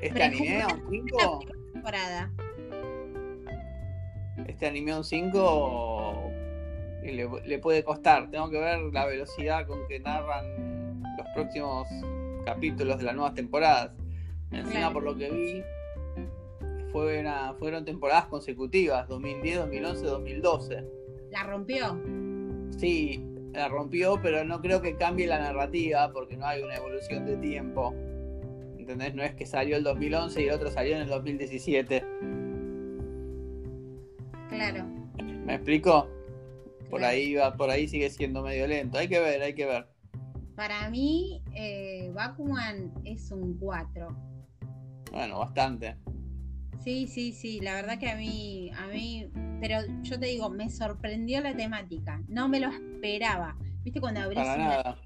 [0.00, 1.40] ¿Este anime a un 5?
[1.72, 2.30] temporada.
[4.46, 6.30] Este anime a un 5
[7.02, 8.30] le, le puede costar.
[8.30, 11.88] Tengo que ver la velocidad con que narran los próximos
[12.44, 13.92] capítulos de las nuevas temporadas.
[14.50, 14.92] Encima, Claro.
[14.94, 15.62] por lo que vi,
[16.92, 20.84] fue una- fueron temporadas consecutivas: 2010, 2011, 2012.
[21.30, 22.00] La rompió.
[22.76, 27.26] Sí, la rompió, pero no creo que cambie la narrativa porque no hay una evolución
[27.26, 27.94] de tiempo.
[28.88, 29.14] ¿Entendés?
[29.14, 32.02] No es que salió el 2011 y el otro salió en el 2017.
[34.48, 34.86] Claro.
[35.44, 36.08] ¿Me explico?
[36.88, 37.12] Por Claro.
[37.12, 38.96] ahí va, por ahí sigue siendo medio lento.
[38.96, 39.88] Hay que ver, hay que ver.
[40.56, 44.08] Para mí, eh, Bakuman es un 4.
[45.12, 45.96] Bueno, bastante.
[46.82, 50.70] Sí, sí, sí, la verdad que a mí, a mí, pero yo te digo, me
[50.70, 53.54] sorprendió la temática, no me lo esperaba.
[53.88, 54.98] ¿Viste cuando abrís una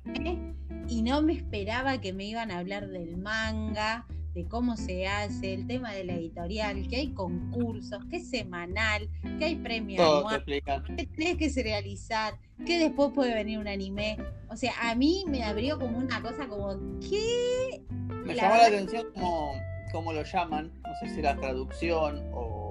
[0.88, 5.54] y no me esperaba que me iban a hablar del manga, de cómo se hace,
[5.54, 10.26] el tema de la editorial, que hay concursos, que es semanal, que hay premio Todo
[10.44, 12.34] te anual, que tenés que serializar,
[12.66, 14.16] que después puede venir un anime.
[14.48, 16.76] O sea, a mí me abrió como una cosa como,
[17.08, 17.84] ¿qué?
[18.24, 19.52] Me La llamó la atención cómo,
[19.92, 20.72] cómo lo llaman.
[20.82, 22.61] No sé si la traducción o,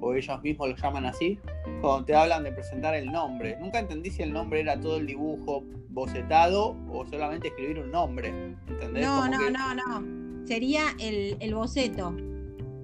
[0.00, 1.38] o ellos mismos lo llaman así.
[1.80, 3.56] Cuando te hablan de presentar el nombre.
[3.60, 8.28] Nunca entendí si el nombre era todo el dibujo bocetado o solamente escribir un nombre.
[8.68, 9.04] ¿Entendés?
[9.06, 10.46] No, Como no, que- no, no.
[10.46, 12.14] Sería el, el boceto.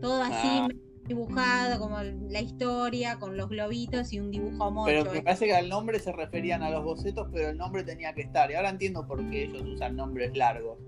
[0.00, 0.68] Todo así Ah.
[1.06, 4.86] dibujado, como la historia, con los globitos y un dibujo mocho.
[4.86, 8.12] Pero me parece que al nombre se referían a los bocetos, pero el nombre tenía
[8.14, 8.50] que estar.
[8.50, 10.78] Y ahora entiendo por qué ellos usan nombres largos.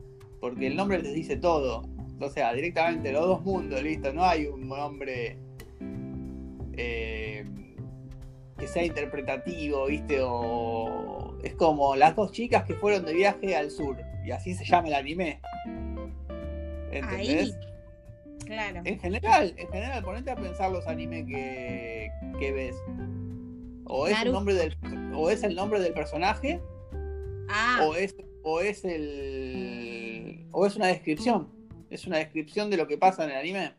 [0.40, 1.88] Porque el nombre les dice todo.
[2.20, 4.12] O sea, directamente los dos mundos, listo.
[4.12, 5.38] No hay un nombre
[6.76, 7.44] eh,
[8.58, 10.18] que sea interpretativo, ¿viste?
[10.22, 13.96] O es como las dos chicas que fueron de viaje al sur.
[14.24, 15.40] Y así se llama el anime.
[16.90, 17.56] ¿Entendés?
[18.44, 18.80] Claro.
[18.84, 22.76] En general, en general, ponete a pensar los animes que, que ves.
[23.84, 24.76] O es, el nombre del,
[25.14, 26.60] o es el nombre del personaje,
[27.48, 30.46] Ah, o es, o es el.
[30.52, 31.48] o es una descripción.
[31.90, 33.72] Es una descripción de lo que pasa en el anime.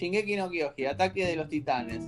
[0.00, 2.02] Shingeki no Kyoji, ataque de los titanes.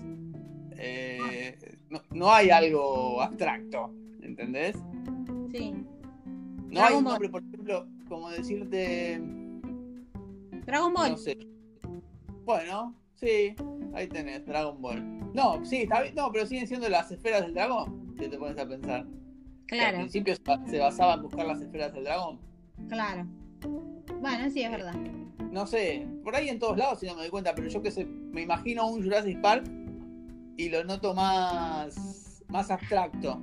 [0.79, 4.77] Eh, no, no hay algo abstracto, ¿entendés?
[5.53, 5.75] sí.
[6.71, 7.13] No hay Dragon un Ball.
[7.13, 9.21] nombre, por ejemplo, como decirte.
[10.65, 11.11] Dragon Ball.
[11.11, 11.37] No sé.
[12.47, 13.55] Bueno, sí,
[13.93, 15.35] ahí tenés, Dragon Ball.
[15.35, 18.59] No, sí, está bien, no, pero siguen siendo las esferas del dragón, si te pones
[18.59, 19.07] a pensar.
[19.67, 20.35] Que al claro, principio
[20.67, 22.41] se basaba en buscar las esferas del dragón.
[22.89, 23.27] claro.
[24.21, 24.95] Bueno, sí, es verdad.
[25.51, 27.91] No sé, por ahí en todos lados si no me doy cuenta, pero yo que
[27.91, 29.65] sé, me imagino un Jurassic Park
[30.57, 33.41] y lo noto más, más abstracto.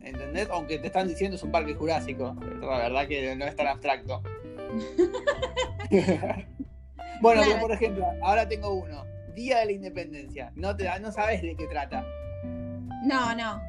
[0.00, 0.48] ¿Entendés?
[0.50, 2.36] Aunque te están diciendo es un parque jurásico.
[2.38, 4.22] Pero la verdad que no es tan abstracto.
[7.20, 7.60] bueno, Claro.
[7.60, 9.04] por ejemplo, ahora tengo uno.
[9.34, 10.52] Día de la Independencia.
[10.54, 12.06] No, te, no sabes de qué trata.
[13.04, 13.60] No, no.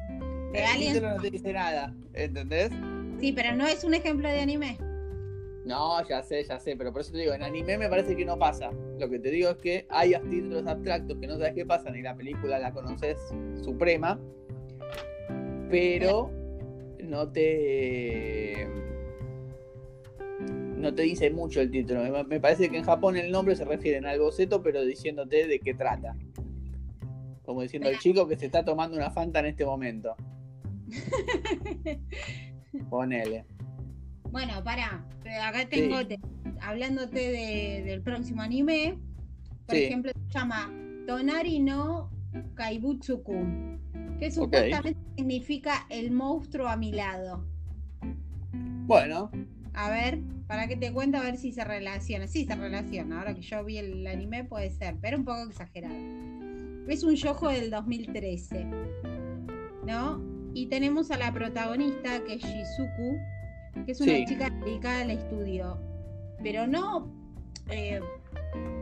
[0.52, 1.92] De El título no te dice nada.
[2.14, 2.70] ¿Entendés?
[3.20, 4.78] sí, pero no es un ejemplo de anime.
[5.68, 8.24] No, ya sé, ya sé, pero por eso te digo, en anime me parece que
[8.24, 8.70] no pasa.
[8.98, 12.00] Lo que te digo es que hay títulos abstractos que no sabes qué pasan y
[12.00, 13.18] la película la conoces
[13.62, 14.18] suprema,
[15.68, 16.30] pero
[17.04, 18.66] no te
[20.74, 22.00] no te dice mucho el título.
[22.00, 25.60] Me, me parece que en Japón el nombre se refiere al boceto, pero diciéndote de
[25.60, 26.16] qué trata.
[27.44, 30.16] Como diciendo el chico que se está tomando una Fanta en este momento.
[32.88, 33.44] Ponele.
[34.30, 35.04] Bueno, pará.
[35.42, 36.06] Acá tengo, Sí.
[36.06, 36.18] te-
[36.60, 38.98] hablándote de- del próximo anime,
[39.66, 39.84] por Sí.
[39.84, 40.72] ejemplo, se llama
[41.06, 42.10] Tonari no
[42.54, 43.34] Kaibutsuku,
[44.18, 47.46] que supuestamente significa el monstruo a mi lado.
[48.86, 49.30] Bueno,
[49.74, 52.26] A ver, para que te cuento a ver si se relaciona.
[52.26, 53.18] Sí, se relaciona.
[53.20, 55.94] Ahora que yo vi el anime puede ser, pero un poco exagerado.
[56.88, 58.66] Es un yojo del 2013,
[59.86, 60.20] ¿no?
[60.54, 63.18] Y tenemos a la protagonista, que es Shizuku,
[63.84, 64.24] que es una Sí.
[64.26, 65.78] chica dedicada al estudio,
[66.42, 67.12] pero no
[67.70, 68.00] eh,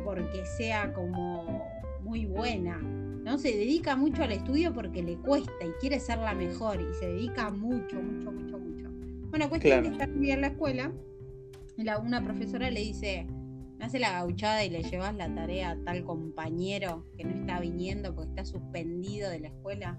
[0.05, 1.64] porque sea como
[2.03, 3.37] muy buena, ¿no?
[3.38, 7.09] Se dedica mucho al estudio porque le cuesta y quiere ser la mejor y se
[7.09, 8.88] dedica mucho, mucho, mucho, mucho.
[9.31, 9.96] Bueno, cuestión Claro.
[9.96, 10.92] que está un día en la escuela
[11.77, 13.27] y la, una profesora le dice,
[13.79, 17.59] me hace la gauchada y le llevas la tarea a tal compañero que no está
[17.61, 19.99] viniendo porque está suspendido de la escuela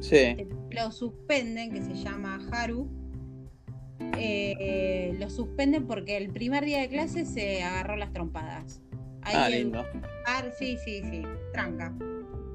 [0.00, 0.36] Sí,
[0.70, 2.88] lo suspenden, que se llama Haru.
[4.18, 8.80] Eh, lo suspenden porque el primer día de clase se agarró las trompadas.
[9.22, 9.84] Ahí ah, el- lindo.
[10.26, 11.94] ah, sí, sí, sí, tranca.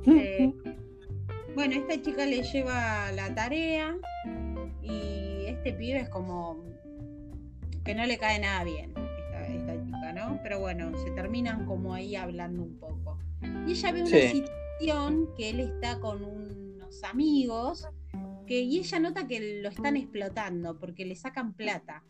[0.10, 0.54] Eh,
[1.54, 3.94] bueno, esta chica le lleva la tarea
[4.82, 6.64] y este pibe es como
[7.84, 10.40] que no le cae nada bien, esta, esta chica, ¿no?
[10.44, 13.18] Pero bueno, se terminan como ahí hablando un poco.
[13.68, 14.28] Y ella ve una Sí.
[14.80, 17.86] situación que él está con unos amigos
[18.48, 22.04] que, y ella nota que lo están explotando porque le sacan plata.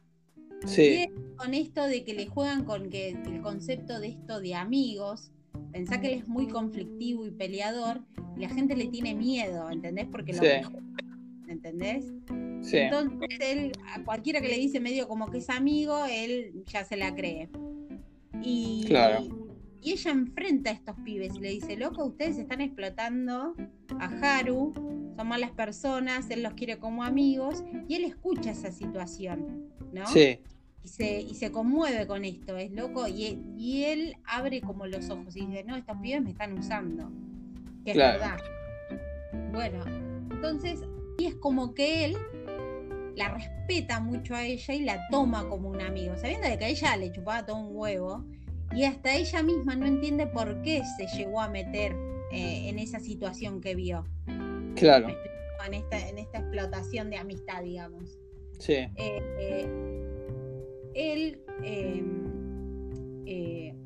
[0.65, 5.31] Sí, con esto de que le juegan con que el concepto de esto de amigos,
[5.71, 8.01] pensá que él es muy conflictivo y peleador,
[8.35, 10.07] y la gente le tiene miedo, ¿entendés?
[10.11, 10.47] Porque lo Sí.
[11.47, 12.05] ¿entendés?
[12.61, 16.83] sí, Entonces él, a cualquiera que le dice medio como que es amigo, él ya
[16.83, 17.49] se la cree.
[18.41, 19.23] Y, Claro.
[19.81, 23.55] y ella enfrenta a estos pibes y le dice, loco, ustedes están explotando
[23.99, 24.05] a
[24.39, 24.73] Haru,
[25.17, 30.05] son malas personas, él los quiere como amigos, y él escucha esa situación, ¿no?
[30.05, 30.39] sí,
[30.83, 35.09] y se, y se conmueve con esto, es loco, y, y él abre como los
[35.09, 37.11] ojos y dice, no, estos pibes me están usando,
[37.83, 38.19] que es Claro.
[38.19, 38.37] verdad.
[39.51, 39.83] Bueno,
[40.31, 40.81] entonces,
[41.17, 42.17] y es como que él
[43.15, 46.69] la respeta mucho a ella y la toma como un amigo, sabiendo de que a
[46.69, 48.23] ella le chupaba todo un huevo,
[48.75, 51.93] y hasta ella misma no entiende por qué se llegó a meter
[52.31, 54.05] eh, en esa situación que vio,
[54.77, 55.07] claro,
[55.65, 58.17] en esta, en esta explotación de amistad, digamos.
[58.59, 59.69] sí, Eh, eh,
[60.93, 62.03] él, eh,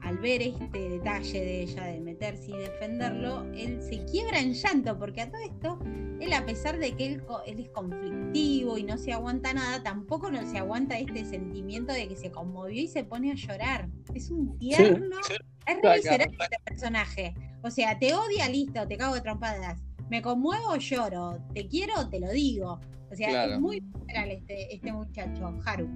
[0.02, 4.98] al ver este detalle de ella de meterse y defenderlo, él se quiebra en llanto,
[4.98, 5.80] porque a todo esto,
[6.20, 10.46] él a pesar de que él, es conflictivo y no se aguanta nada, tampoco no
[10.50, 13.90] se aguanta este sentimiento de que se conmovió y se pone a llorar.
[14.14, 15.18] Es un tierno,
[15.66, 17.34] es re este personaje.
[17.64, 19.80] O sea, te odia, listo, te cago de trompadas.
[20.12, 21.40] Me conmuevo, lloro.
[21.54, 22.82] Te quiero, te lo digo.
[23.10, 23.54] O sea, Claro.
[23.54, 25.88] es muy miserable este, este muchacho, Haru.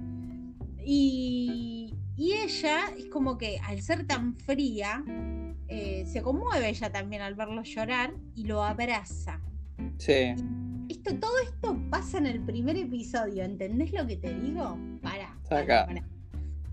[0.82, 5.04] Y, y ella es como que al ser tan fría,
[5.68, 9.40] eh, se conmueve ella también al verlo llorar y lo abraza.
[9.98, 10.34] sí,
[10.88, 14.78] Esto, todo esto pasa en el primer episodio, ¿entendés lo que te digo?
[15.02, 15.84] Pará, Saca.
[15.84, 16.04] pará, pará.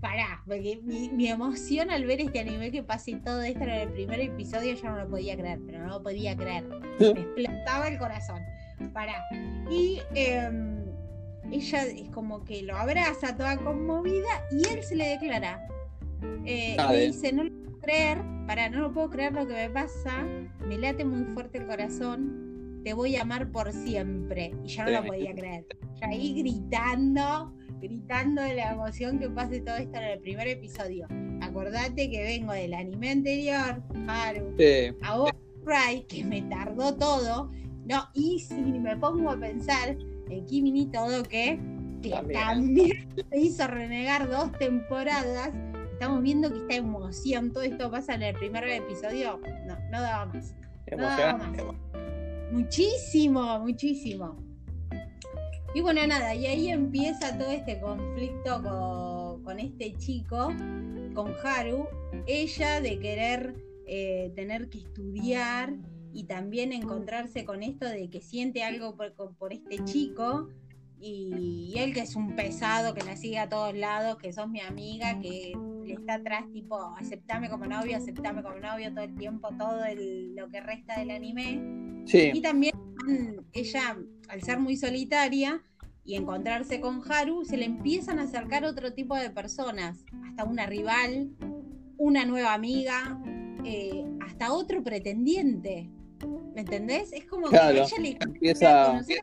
[0.04, 3.88] Pará, porque mi, mi emoción al ver este anime que pase todo esto en el
[3.88, 6.62] primer episodio yo no lo podía creer, pero no lo podía creer.
[7.00, 8.42] Me explotaba el corazón.
[8.92, 9.14] Pará.
[9.70, 10.84] Y em,
[11.50, 15.66] ella es como que lo abraza toda conmovida y él se le declara.
[16.44, 19.54] Eh, Ah, le dice, no lo puedo creer, pará, no lo puedo creer lo que
[19.54, 20.22] me pasa,
[20.66, 24.52] me late muy fuerte el corazón, te voy a amar por siempre.
[24.64, 25.64] Y yo no lo podía creer.
[25.98, 31.06] Yo ahí gritando, gritando de la emoción que pase todo esto en el primer episodio.
[31.42, 35.30] Acordate que vengo del anime anterior, Haru, sí, a vos,
[35.64, 37.50] Cry, que me tardó todo.
[37.86, 39.96] No, y si me pongo a pensar
[40.30, 41.60] en Kimi ni todo que,
[42.02, 42.40] que También.
[42.40, 45.50] también me hizo renegar dos temporadas.
[45.92, 49.38] Estamos viendo que esta emoción, todo esto pasa en el primer episodio.
[49.66, 50.54] No, no daba más.
[50.86, 51.62] emocionante.
[52.50, 54.43] Muchísimo, muchísimo.
[55.74, 60.52] Y bueno, nada, y ahí empieza todo este conflicto con, con este chico,
[61.14, 61.88] con Haru,
[62.26, 63.56] ella de querer
[63.86, 65.74] eh, tener que estudiar
[66.12, 70.48] y también encontrarse con esto de que siente algo por, por este chico
[71.00, 74.48] y, y él que es un pesado, que la sigue a todos lados, que sos
[74.48, 75.52] mi amiga, que
[75.84, 80.36] le está atrás tipo, aceptame como novio, aceptame como novio todo el tiempo, todo el-
[80.36, 81.60] lo que resta del anime.
[82.06, 82.72] Y Sí, también
[83.06, 83.96] mm, ella,
[84.28, 85.62] al ser muy solitaria
[86.04, 90.66] y encontrarse con Haru, se le empiezan a acercar otro tipo de personas, hasta una
[90.66, 91.30] rival,
[91.96, 93.18] una nueva amiga,
[93.64, 95.90] eh, hasta otro pretendiente.
[96.54, 97.12] ¿Me entendés?
[97.12, 99.20] Es como que Claro, ella le cambia empieza, conocer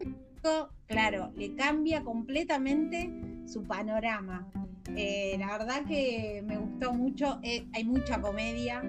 [0.87, 3.11] claro, le cambia completamente
[3.45, 4.47] su panorama.
[4.95, 8.81] Eh, la verdad que me gustó mucho, eh, hay mucha comedia.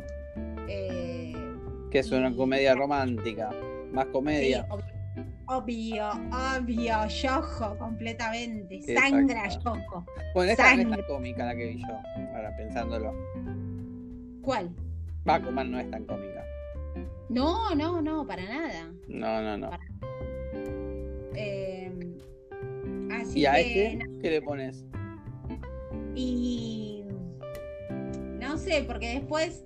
[0.67, 3.51] que es una comedia romántica,
[3.93, 4.67] más Sí, comedia.
[4.71, 4.85] obvio,
[5.47, 6.11] obvio,
[6.59, 8.81] obvio, Yojo, completamente.
[8.95, 9.49] Sangra.
[9.49, 10.05] Yojo.
[10.35, 11.95] Bueno, esta no es tan cómica la que vi yo,
[12.35, 13.13] ahora pensándolo.
[14.43, 14.71] ¿Cuál?
[15.25, 16.45] Bakuman no es tan cómica.
[17.29, 18.91] No, no, no, para nada.
[19.09, 19.71] No, no, no.
[21.35, 21.91] Eh,
[23.13, 24.85] Así ¿Y a que, este qué le pones?
[26.15, 27.05] Y
[28.41, 29.65] no sé, porque después,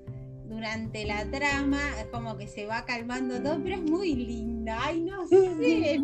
[0.49, 4.79] durante la trama, es como que se va calmando todo, pero es muy linda.
[4.83, 5.99] Ay, no sé.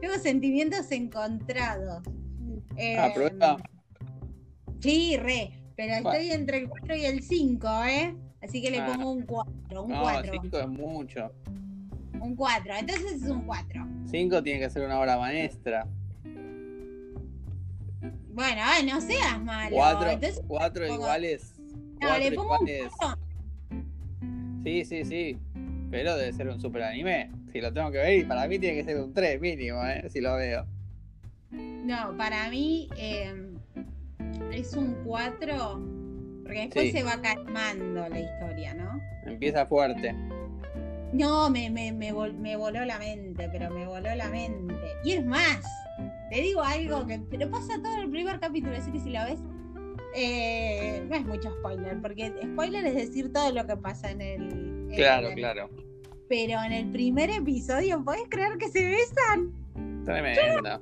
[0.00, 2.02] Tengo sentimientos encontrados.
[2.76, 3.56] Eh, ¿Aprueba?
[4.80, 5.52] Sí, re.
[5.76, 6.12] Pero Bueno.
[6.12, 8.14] estoy entre el 4 y el 5, ¿eh?
[8.42, 8.86] Así que le Ah.
[8.94, 11.32] pongo un 4, un No, 4, 5 es mucho.
[12.20, 12.74] un 4.
[12.78, 13.86] Entonces es un 4.
[14.10, 15.86] 5 tiene que ser una obra maestra.
[18.32, 19.76] Bueno, ay, no seas malo.
[19.76, 21.59] 4 Entonces, cuatro pongo- iguales.
[22.00, 22.92] No, cuatro le pongo un iguales.
[22.98, 23.18] 4.
[24.64, 25.38] Sí, sí, sí.
[25.90, 27.30] Pero debe ser un super anime.
[27.52, 30.08] Si lo tengo que ver, y para mí tiene que ser un 3 mínimo, ¿eh?
[30.08, 30.64] Si lo veo.
[31.50, 33.34] No, para mí eh,
[34.52, 35.80] es un 4,
[36.44, 36.92] porque después Sí.
[36.92, 39.00] se va calmando la historia, ¿no?
[39.26, 40.14] Empieza fuerte.
[41.12, 44.74] No, me, me, me, vol- me voló la mente, pero me voló la mente.
[45.02, 45.58] Y es más,
[46.30, 49.40] te digo algo que pero pasa todo el primer capítulo, así que si lo ves,
[50.14, 54.42] eh, no es mucho spoiler, porque spoiler es decir todo lo que pasa en el...
[54.42, 55.70] en Claro, el- claro.
[56.28, 59.52] Pero en el primer episodio, ¿podés creer que se besan?
[60.04, 60.80] Tremendo.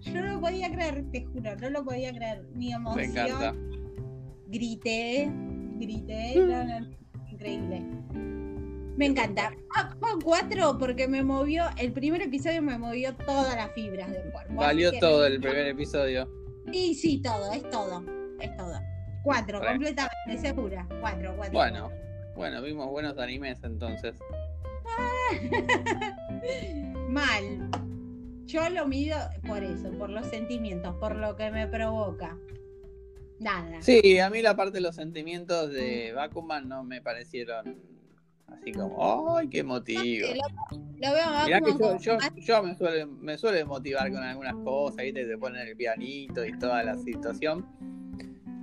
[0.00, 2.44] Yo no lo podía creer, te juro, no lo podía creer.
[2.54, 3.04] Mi Me emoción.
[3.10, 3.54] encanta.
[4.48, 5.30] grité,
[5.78, 6.88] grité, no, no,
[7.30, 7.82] increíble.
[8.96, 9.52] Me encanta.
[9.74, 14.10] Ah, Fue un 4 porque me movió, el primer episodio me movió todas las fibras
[14.12, 14.54] del cuerpo.
[14.54, 16.28] Valió todo me- el primer episodio.
[16.72, 18.04] Sí, sí, todo, es todo,
[18.44, 18.74] es todo.
[19.22, 19.66] 4, Re.
[19.66, 20.86] completamente segura.
[21.00, 21.52] 4, 4.
[21.52, 21.90] Bueno,
[22.34, 24.14] bueno, vimos buenos animes entonces.
[27.08, 27.70] Mal.
[28.46, 29.16] Yo lo mido
[29.46, 32.36] por eso, por los sentimientos, por lo que me provoca.
[33.38, 33.80] Nada.
[33.80, 37.76] Sí, a mí la parte de los sentimientos de Bakuman no me parecieron
[38.46, 40.02] así como, ¡ay, qué emotivo!
[40.02, 44.22] Sí, lo, lo veo a Mirá que yo, yo me, suele, me suele motivar con
[44.22, 45.24] algunas cosas, ¿viste?
[45.24, 47.66] Te ponen el pianito y toda la situación.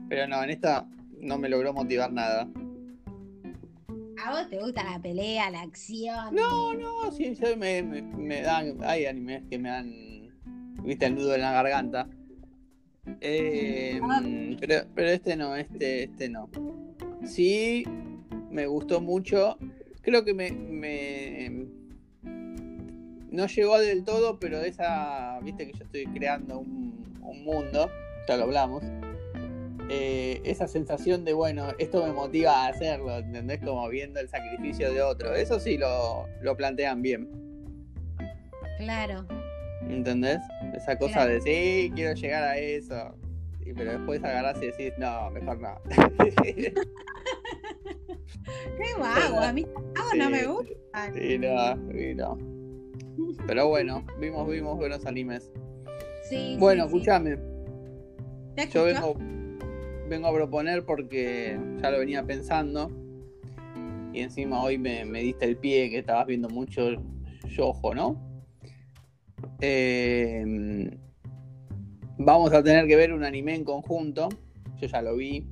[0.09, 0.87] Pero no, en esta
[1.21, 2.49] no me logró motivar nada.
[4.25, 6.35] ¿A vos te gusta la pelea, la acción?
[6.35, 9.93] No, no, sí, yo me, me, me dan, hay animes que me dan,
[10.83, 12.09] viste, el nudo en la garganta.
[13.21, 13.99] Eh,
[14.59, 16.49] pero, pero este no, este, este no.
[17.23, 17.85] Sí,
[18.51, 19.57] me gustó mucho.
[20.01, 21.67] Creo que me, me
[23.31, 27.89] no llegó del todo, pero esa, viste que yo estoy creando un, un mundo,
[28.27, 28.83] ya lo hablamos.
[29.91, 33.59] Eh, esa sensación de, bueno, esto me motiva a hacerlo, ¿entendés?
[33.59, 35.33] Como viendo el sacrificio de otro.
[35.33, 37.27] Eso sí lo, lo plantean bien,
[38.77, 39.25] Claro.
[39.89, 40.39] ¿entendés?
[40.75, 41.31] Esa cosa Claro.
[41.33, 43.15] de, sí, quiero llegar a eso.
[43.65, 45.75] Y, pero después agarrás y decís, no, mejor no.
[48.77, 50.45] Qué vago, a mí vago no Sí, me sí.
[50.45, 51.11] gusta.
[51.13, 52.37] Sí, no, sí, no.
[53.47, 55.51] Pero bueno, vimos, vimos buenos animes.
[56.29, 56.95] Sí, Bueno, sí, sí.
[56.97, 57.37] escúchame,
[58.55, 59.15] ¿Te yo vengo,
[60.09, 62.91] vengo a proponer porque ya lo venía pensando.
[64.11, 66.89] Y encima hoy me, me diste el pie que estabas viendo mucho
[67.47, 68.29] Yojo, ¿no?
[69.61, 70.89] Eh,
[72.17, 74.29] vamos a tener que ver un anime en conjunto.
[74.77, 75.47] Yo ya lo vi.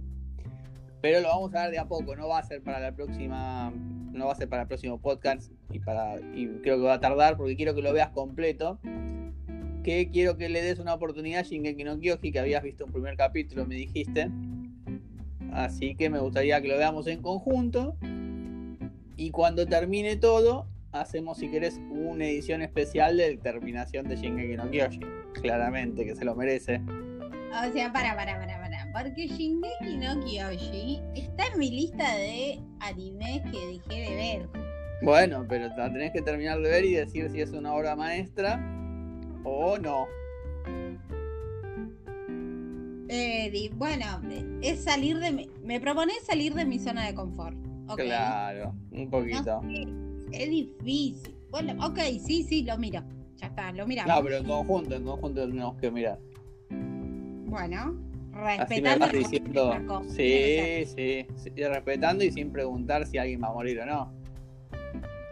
[1.01, 3.71] Pero lo vamos a ver de a poco, no va a ser para la próxima.
[4.11, 5.51] No va a ser para el próximo podcast.
[5.71, 6.19] Y para.
[6.33, 8.79] Y creo que va a tardar porque quiero que lo veas completo.
[9.87, 12.91] Que quiero que le des una oportunidad a Shingeki no Kyoji, que habías visto un
[12.91, 14.29] primer capítulo, me dijiste.
[15.53, 17.95] Así que me gustaría que lo veamos en conjunto.
[19.15, 24.69] Y cuando termine todo, hacemos, si querés, una edición especial de terminación de Shingeki no
[24.69, 24.99] Kyoji.
[25.41, 26.81] Claramente, que se lo merece.
[26.81, 28.91] O sea, para, para, para, para.
[28.91, 34.49] Porque Shingeki no Kyoshi está en mi lista de animes que dejé de ver.
[35.01, 38.76] Bueno, pero la tenés que terminar de ver y decir si es una obra maestra
[39.47, 40.07] o no.
[43.09, 44.21] Eh, bueno,
[44.61, 47.57] es salir de mi, me propone salir de mi zona de confort.
[47.87, 48.01] ¿ok?
[48.01, 49.61] Claro, un poquito.
[49.61, 49.87] No sé,
[50.31, 51.35] es difícil.
[51.49, 53.01] Bueno, ok, sí, sí, lo miro.
[53.37, 54.13] Ya está, lo miramos.
[54.13, 56.19] No, pero en conjunto, en conjunto tenemos que mirar.
[56.69, 57.95] Bueno,
[58.33, 60.03] Así me respetando vas diciendo.
[60.09, 64.13] Sí, sí, sí, respetando y sin preguntar si alguien va a morir o no.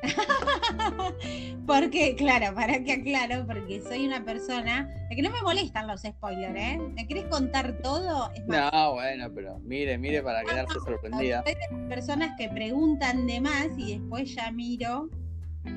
[1.66, 6.02] Porque, claro, para que aclaro, porque soy una persona de que no me molestan los
[6.02, 6.80] spoilers, ¿eh?
[6.94, 8.32] ¿Me querés contar todo?
[8.36, 11.44] Es más, No, bueno, pero mire, mire para quedarse sorprendida.
[11.46, 15.10] las personas que preguntan de más y después ya miro.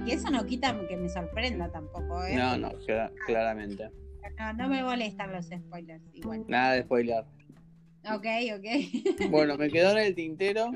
[0.06, 2.36] Y eso no quita que me sorprenda tampoco, ¿eh?
[2.36, 3.90] No, no, cla- claramente.
[4.38, 6.44] No, no me molestan los spoilers, igual.
[6.48, 7.24] Nada de spoiler.
[8.04, 8.26] Ok,
[8.56, 9.28] ok.
[9.30, 10.70] Bueno, me quedó en el tintero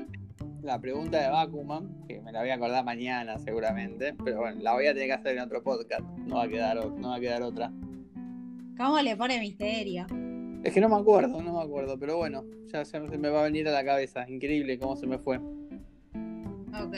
[0.61, 4.73] la pregunta de Bakuman, que me la voy a acordar mañana seguramente, pero bueno, la
[4.73, 6.01] voy a tener que hacer en otro podcast.
[6.25, 7.71] No va a quedar, no va a quedar otra.
[8.77, 10.07] ¿Cómo le pone misterio?
[10.63, 13.41] Es que no me acuerdo, no me acuerdo, pero bueno, ya, ya se me va
[13.41, 14.27] a venir a la cabeza.
[14.29, 15.37] Increíble cómo se me fue.
[15.37, 16.95] Ok.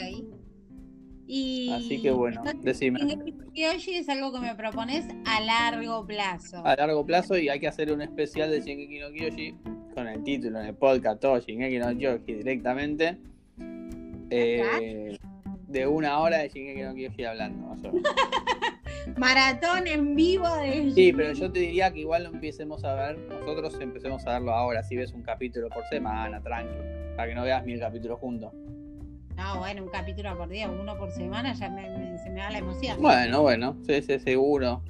[1.28, 3.00] Y Así que bueno, decime.
[3.54, 6.66] Kyoshi es algo que me propones a largo plazo.
[6.66, 9.56] A largo plazo y hay que hacer un especial de Shingeki no Kyoshi
[9.94, 13.18] con el título en el podcast todo Shingeki no Kyoshi directamente.
[14.30, 15.18] Eh,
[15.68, 17.68] de una hora de Shingeki no Kyoshi hablando.
[17.68, 18.12] más o menos.
[19.18, 23.18] Maratón en vivo de Sí, pero yo te diría que igual lo empecemos a ver,
[23.18, 26.76] nosotros empecemos a verlo ahora, si ves un capítulo por semana, tranqui,
[27.16, 28.52] para que no veas mil capítulos juntos.
[29.36, 32.50] No, bueno, un capítulo por día, uno por semana, ya me- me- se me da
[32.52, 33.02] la emoción.
[33.02, 34.82] Bueno, bueno, sí, sí, seguro.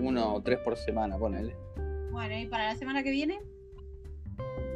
[0.00, 1.54] Uno o tres por semana, ponele.
[2.10, 3.38] Bueno, ¿y para la semana que viene?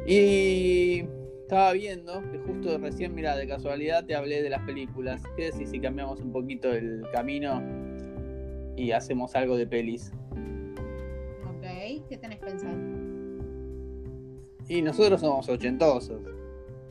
[0.05, 1.03] Y
[1.41, 5.21] estaba viendo que justo recién, mira, de casualidad te hablé de las películas.
[5.35, 7.61] ¿Qué decís si cambiamos un poquito el camino
[8.77, 10.13] y hacemos algo de pelis?
[11.43, 11.63] Ok,
[12.07, 12.77] ¿qué tenés pensado?
[14.69, 16.21] Y nosotros somos ochentosos.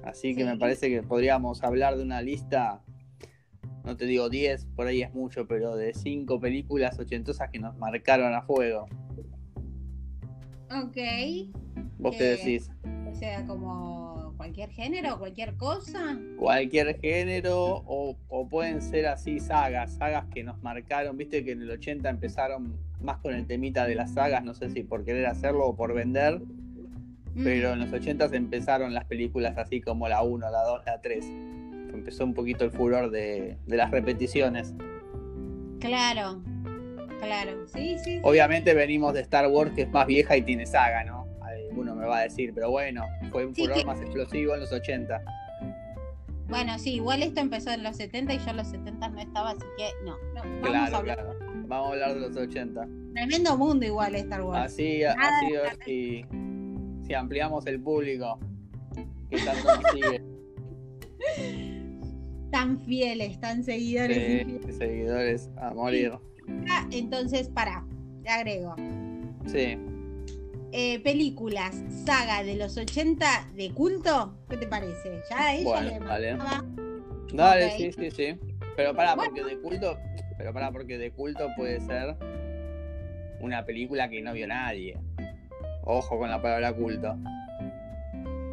[0.07, 2.81] Así que me parece que podríamos hablar de una lista,
[3.85, 7.77] no te digo 10, por ahí es mucho, pero de 5 películas ochentosas que nos
[7.77, 8.87] marcaron a fuego.
[10.71, 10.97] Ok,
[11.99, 12.71] ¿Vos qué Eh, decís?
[13.11, 16.17] o sea, como cualquier género, cualquier cosa.
[16.39, 21.63] Cualquier género o, o pueden ser así sagas, sagas que nos marcaron, viste que en
[21.63, 25.27] el 80 empezaron más con el temita de las sagas, no sé si por querer
[25.27, 26.41] hacerlo o por vender,
[27.43, 31.25] pero en los 80 empezaron las películas así como la 1, la 2, la 3.
[31.93, 34.75] Empezó un poquito el furor de, de las repeticiones.
[35.81, 36.43] Claro,
[37.21, 38.05] claro, sí, sí.
[38.05, 38.21] sí.
[38.23, 41.27] Obviamente venimos de Star Wars, que es más vieja y tiene saga, ¿no?
[41.43, 44.61] Alguno me va a decir, pero bueno, fue un Sí, furor que- más explosivo en
[44.61, 45.23] los 80.
[46.49, 49.51] Bueno, sí, igual esto empezó en los 70 y yo en los 70 no estaba,
[49.51, 50.17] así que no.
[50.35, 51.17] no vamos a Claro, hablar.
[51.19, 51.39] claro.
[51.67, 52.87] Vamos a hablar de los 80.
[53.15, 54.73] Tremendo mundo igual Star Wars.
[54.73, 55.79] Así, Nada así a ver
[57.07, 58.39] si, ampliamos el público
[59.31, 60.23] que tanto nos sigue.
[62.51, 64.17] Tan fieles, tan seguidores.
[64.17, 64.77] y Sí, fieles.
[64.79, 66.13] seguidores a morir.
[66.71, 67.85] Ah, Entonces, para,
[68.23, 68.75] te agrego.
[69.47, 69.77] Sí.
[70.73, 75.21] Eh, películas, saga de los 80 de culto, ¿qué te parece?
[75.31, 76.37] Ya ella Bueno, le
[77.33, 77.71] dale.
[77.77, 78.39] sí, sí, sí.
[78.77, 79.33] Pero pará, Bueno.
[79.35, 79.99] porque de culto,
[80.37, 82.17] pero pará, porque de culto puede ser
[83.41, 84.99] una película que no vio nadie.
[85.87, 87.17] Ojo con la palabra culto.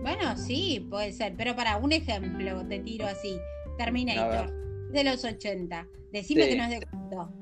[0.04, 3.38] Bueno, sí, puede ser, pero para un ejemplo, te tiro así.
[3.78, 4.52] Terminator,
[4.92, 5.88] de los 80.
[6.12, 6.50] Decime Sí.
[6.50, 7.34] que no es de culto.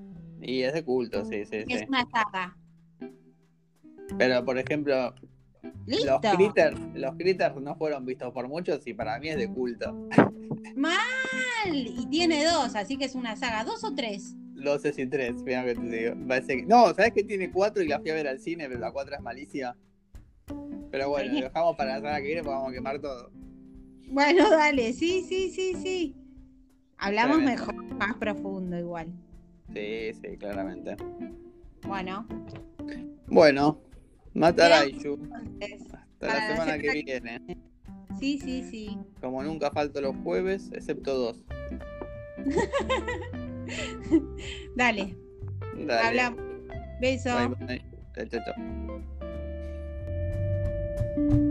[0.42, 1.58] Y es de culto, sí, sí.
[1.68, 2.58] Es una saga.
[4.18, 5.14] Pero por ejemplo,
[5.86, 6.20] Listo.
[6.24, 9.94] los critters, los critters no fueron vistos por muchos y para mí es de culto.
[10.76, 10.98] Mal.
[11.74, 13.64] Y tiene dos, así que es una saga.
[13.66, 14.36] ¿Dos o tres?
[14.64, 16.14] 12 y 3, mira que te digo.
[16.28, 16.66] Parece que...
[16.66, 19.16] No, ¿sabes que tiene 4 y la fui a ver al cine, pero la 4
[19.16, 19.76] es malicia?
[20.91, 23.32] Pero bueno, lo dejamos para la semana que viene porque vamos a quemar todo.
[24.07, 26.16] Bueno, dale, sí, sí, sí, sí.
[26.97, 29.07] Hablamos mejor, más profundo igual.
[29.74, 30.97] Sí, sí, claramente.
[31.88, 32.28] Bueno,
[33.28, 33.82] Bueno,
[34.36, 34.57] entonces,
[36.14, 37.41] Hasta la la semana que semana que- viene.
[38.20, 38.97] sí, sí, sí.
[39.22, 41.43] Como nunca falto los jueves, excepto dos.
[44.76, 45.16] Dale,
[45.76, 46.02] Dale.
[46.02, 46.40] hablamos.
[47.00, 47.34] Beso.
[47.34, 47.82] Bye, bye.
[48.16, 48.42] Chao, chao,
[51.26, 51.51] chao.